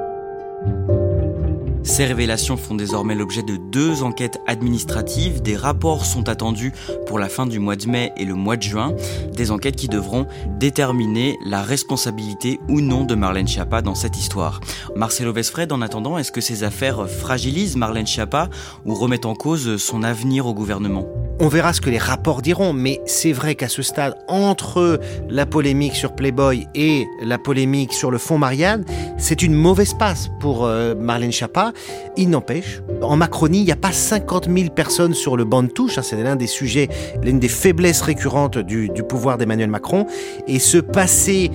Ces 1.85 2.07
révélations 2.07 2.57
font 2.57 2.75
désormais 2.75 3.15
l'objet 3.15 3.43
de 3.43 3.57
deux 3.57 4.03
enquêtes 4.03 4.41
administratives. 4.47 5.43
Des 5.43 5.55
rapports 5.55 6.07
sont 6.07 6.31
attendus 6.31 6.73
pour 7.07 7.19
la 7.19 7.29
fin 7.29 7.47
du 7.47 7.59
mois 7.59 7.77
de 7.77 7.87
mai 7.87 8.11
et 8.17 8.25
le 8.25 8.35
mois 8.35 8.57
de 8.57 8.63
juin. 8.63 8.95
Des 9.35 9.51
enquêtes 9.51 9.77
qui 9.77 9.89
devront 9.89 10.27
déterminer 10.59 11.37
la 11.45 11.63
responsabilité 11.63 12.59
ou 12.69 12.81
non 12.81 13.05
de 13.05 13.15
Marlène 13.15 13.47
Schiappa 13.47 13.83
dans 13.83 13.95
cette 13.95 14.17
histoire. 14.17 14.61
Marcelo 14.97 15.33
Vesfred, 15.33 15.71
en 15.73 15.83
attendant, 15.83 16.17
est-ce 16.17 16.33
que 16.33 16.41
ces 16.41 16.65
affaires 16.65 17.07
fragilisent 17.09 17.77
Marlène 17.77 18.07
Schiappa 18.07 18.49
ou 18.87 18.95
remettent 18.95 19.27
en 19.27 19.35
cause 19.35 19.77
son 19.77 20.03
avenir 20.03 20.47
au 20.47 20.55
gouvernement? 20.55 21.07
On 21.41 21.49
verra 21.49 21.73
ce 21.73 21.81
que 21.81 21.91
les 21.91 21.99
rapports 21.99 22.43
diront, 22.43 22.73
mais 22.73 23.01
c'est 23.07 23.33
vrai 23.33 23.57
qu'à 23.57 23.69
ce 23.69 23.83
stade, 23.83 24.15
entre 24.29 25.01
la 25.29 25.47
polémique 25.47 25.97
sur 25.97 26.15
Playboy 26.15 26.69
et 26.77 27.07
la 27.23 27.39
polémique 27.39 27.93
sur 27.93 28.13
le 28.13 28.19
fond 28.19 28.39
Marianne, 28.39 28.85
c'est 29.19 29.43
une 29.43 29.53
mauvaise 29.53 29.95
passe 29.95 30.31
pour 30.39 30.65
euh, 30.65 30.95
Marlène 30.95 31.33
Schiappa. 31.33 31.73
Il 32.17 32.31
n'empêche, 32.31 32.83
en 33.03 33.17
Macronie, 33.17 33.59
il 33.59 33.65
n'y 33.65 33.73
a 33.73 33.77
pas 33.77 33.91
50 33.91 34.49
000 34.49 34.71
personnes 34.71 35.13
sur 35.13 35.37
le 35.37 35.45
banc 35.45 35.65
de 35.65 35.69
touche. 35.69 35.99
Hein, 35.99 36.03
c'est 36.03 36.23
l'un 36.23 36.37
des 36.37 36.47
sujets, 36.47 36.89
l'une 37.25 37.41
des 37.41 37.49
faiblesses 37.49 38.03
récurrentes 38.03 38.59
du, 38.59 38.89
du 38.89 39.03
pouvoir 39.03 39.37
d'Emmanuel 39.37 39.71
Macron. 39.71 40.07
Et 40.47 40.61
se 40.61 40.79
passer 40.79 41.51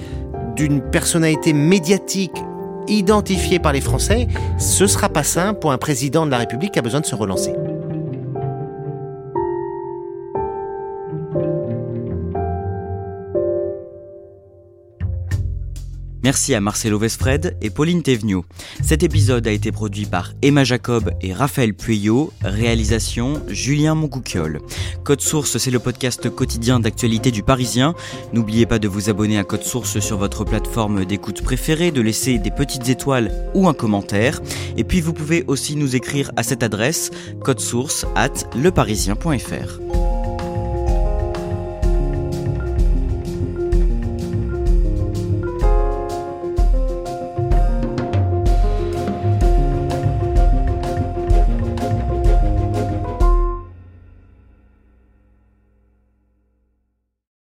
d'une 0.57 0.81
personnalité 0.81 1.53
médiatique 1.53 2.35
identifiée 2.89 3.59
par 3.59 3.71
les 3.71 3.81
Français, 3.81 4.27
ce 4.57 4.87
sera 4.87 5.07
pas 5.07 5.23
simple 5.23 5.59
pour 5.59 5.71
un 5.71 5.77
président 5.77 6.25
de 6.25 6.31
la 6.31 6.39
République 6.39 6.73
qui 6.73 6.79
a 6.79 6.81
besoin 6.81 6.99
de 6.99 7.05
se 7.05 7.15
relancer. 7.15 7.53
Merci 16.29 16.53
à 16.53 16.61
Marcelo 16.61 16.99
Vesfred 16.99 17.57
et 17.59 17.71
Pauline 17.71 18.03
Thévenoud. 18.03 18.43
Cet 18.83 19.01
épisode 19.01 19.47
a 19.47 19.51
été 19.51 19.71
produit 19.71 20.05
par 20.05 20.33
Emma 20.43 20.63
Jacob 20.63 21.09
et 21.23 21.33
Raphaël 21.33 21.73
Pueyo, 21.73 22.31
réalisation 22.43 23.41
Julien 23.47 23.95
Moncouquiole. 23.95 24.59
Code 25.03 25.21
Source, 25.21 25.57
c'est 25.57 25.71
le 25.71 25.79
podcast 25.79 26.29
quotidien 26.29 26.79
d'actualité 26.79 27.31
du 27.31 27.41
Parisien. 27.41 27.95
N'oubliez 28.31 28.67
pas 28.67 28.77
de 28.77 28.87
vous 28.87 29.09
abonner 29.09 29.39
à 29.39 29.43
Code 29.43 29.63
Source 29.63 29.99
sur 29.99 30.19
votre 30.19 30.45
plateforme 30.45 31.03
d'écoute 31.03 31.41
préférée, 31.41 31.89
de 31.89 32.01
laisser 32.01 32.37
des 32.37 32.51
petites 32.51 32.89
étoiles 32.89 33.31
ou 33.55 33.67
un 33.67 33.73
commentaire. 33.73 34.39
Et 34.77 34.83
puis 34.83 35.01
vous 35.01 35.13
pouvez 35.13 35.45
aussi 35.47 35.75
nous 35.75 35.95
écrire 35.95 36.31
à 36.35 36.43
cette 36.43 36.61
adresse, 36.61 37.09
code 37.43 37.59
source 37.59 38.05
at 38.15 38.33
leparisien.fr. 38.55 40.18